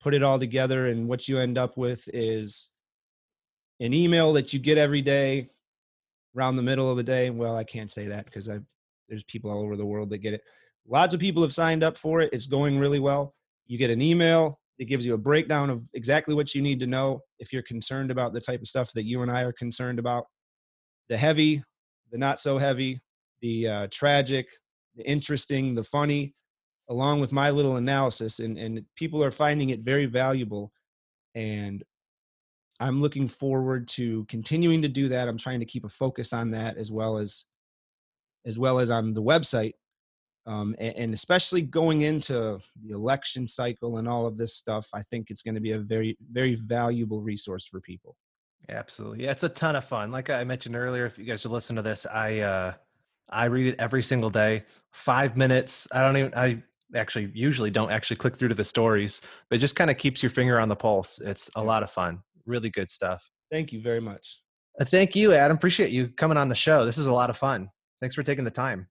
[0.00, 0.86] put it all together.
[0.86, 2.70] And what you end up with is
[3.80, 5.48] an email that you get every day
[6.36, 7.30] around the middle of the day.
[7.30, 8.60] Well, I can't say that because I
[9.08, 10.42] there's people all over the world that get it.
[10.88, 12.30] Lots of people have signed up for it.
[12.32, 13.34] It's going really well.
[13.66, 16.86] You get an email that gives you a breakdown of exactly what you need to
[16.86, 19.98] know if you're concerned about the type of stuff that you and I are concerned
[19.98, 20.26] about.
[21.08, 21.62] The heavy,
[22.10, 23.00] the not so heavy,
[23.40, 24.46] the uh, tragic,
[24.96, 26.34] the interesting, the funny,
[26.90, 28.38] along with my little analysis.
[28.38, 30.72] And, and people are finding it very valuable.
[31.34, 31.82] And
[32.80, 35.28] I'm looking forward to continuing to do that.
[35.28, 37.44] I'm trying to keep a focus on that as well as
[38.44, 39.72] as well as on the website
[40.46, 45.02] Um, and, and, especially going into the election cycle and all of this stuff, I
[45.02, 48.14] think it's going to be a very, very valuable resource for people.
[48.68, 49.24] Absolutely.
[49.24, 50.12] Yeah, it's a ton of fun.
[50.12, 52.74] Like I mentioned earlier, if you guys are listening to this, I uh
[53.28, 54.64] I read it every single day.
[54.92, 55.88] Five minutes.
[55.92, 56.62] I don't even I
[56.94, 60.22] actually usually don't actually click through to the stories, but it just kind of keeps
[60.22, 61.20] your finger on the pulse.
[61.20, 62.22] It's a lot of fun.
[62.46, 63.28] Really good stuff.
[63.50, 64.40] Thank you very much.
[64.80, 65.56] Uh, thank you, Adam.
[65.56, 66.84] Appreciate you coming on the show.
[66.84, 67.70] This is a lot of fun.
[68.00, 68.86] Thanks for taking the time.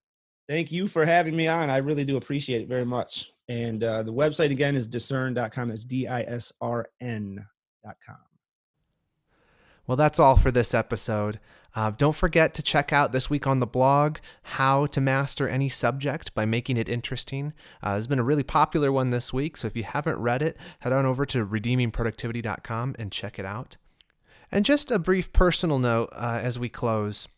[0.48, 1.70] Thank you for having me on.
[1.70, 3.32] I really do appreciate it very much.
[3.48, 5.68] And uh, the website again is Disrn.com.
[5.68, 8.16] That's D I S R N.com.
[9.86, 11.38] Well, that's all for this episode.
[11.76, 15.68] Uh, don't forget to check out this week on the blog how to master any
[15.68, 17.52] subject by making it interesting.
[17.82, 20.56] Uh, it's been a really popular one this week, so if you haven't read it,
[20.80, 23.76] head on over to redeemingproductivity.com and check it out.
[24.50, 27.28] And just a brief personal note uh, as we close.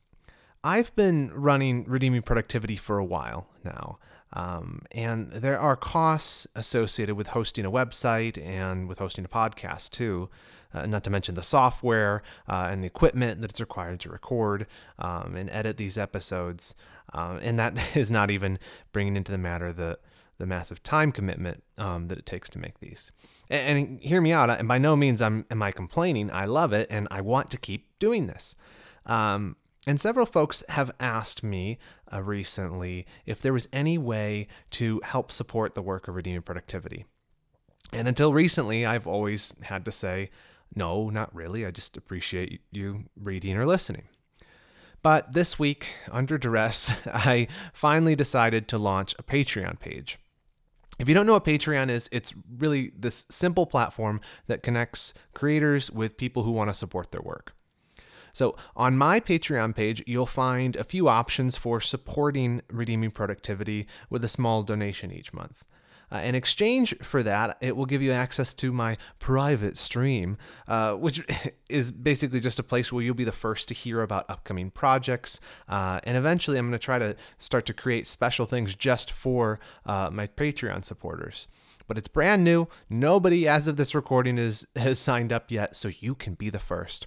[0.62, 3.99] I've been running Redeeming Productivity for a while now.
[4.34, 9.91] Um, and there are costs associated with hosting a website and with hosting a podcast
[9.91, 10.28] too
[10.74, 14.66] uh, not to mention the software uh, and the equipment that's required to record
[14.98, 16.74] um, and edit these episodes.
[17.12, 18.58] Um, and that is not even
[18.92, 19.98] bringing into the matter the
[20.38, 23.10] the massive time commitment um, that it takes to make these.
[23.50, 24.48] And, and, hear me out.
[24.50, 26.30] And by no means I'm, am I complaining.
[26.30, 28.54] I love it, and I want to keep doing this.
[29.04, 29.56] Um,
[29.86, 31.78] and several folks have asked me
[32.12, 37.04] uh, recently if there was any way to help support the work of Redeeming Productivity.
[37.92, 40.30] And until recently, I've always had to say,
[40.74, 41.66] no, not really.
[41.66, 44.04] I just appreciate you reading or listening.
[45.02, 50.18] But this week, under duress, I finally decided to launch a Patreon page.
[50.98, 55.90] If you don't know what Patreon is, it's really this simple platform that connects creators
[55.92, 57.52] with people who want to support their work.
[58.32, 64.22] So, on my Patreon page, you'll find a few options for supporting Redeeming Productivity with
[64.22, 65.64] a small donation each month.
[66.11, 70.94] Uh, in exchange for that, it will give you access to my private stream, uh,
[70.94, 71.24] which
[71.70, 75.40] is basically just a place where you'll be the first to hear about upcoming projects.
[75.68, 79.61] Uh, and eventually, I'm going to try to start to create special things just for
[79.86, 81.48] uh, my Patreon supporters.
[81.86, 82.68] But it's brand new.
[82.90, 86.59] Nobody, as of this recording, is has signed up yet, so you can be the
[86.59, 87.06] first.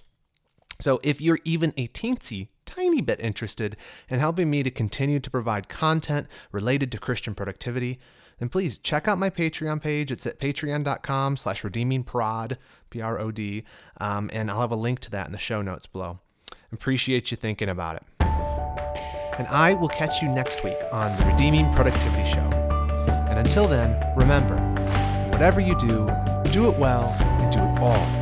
[0.80, 3.76] So if you're even a teensy tiny bit interested
[4.08, 8.00] in helping me to continue to provide content related to Christian productivity,
[8.38, 10.10] then please check out my Patreon page.
[10.10, 12.56] It's at patreon.com slash redeemingprod,
[12.90, 13.64] P-R-O-D,
[14.00, 16.18] um, and I'll have a link to that in the show notes below.
[16.72, 18.04] Appreciate you thinking about it.
[19.38, 22.48] And I will catch you next week on the Redeeming Productivity Show.
[23.28, 24.56] And until then, remember,
[25.30, 26.10] whatever you do,
[26.50, 28.21] do it well and do it all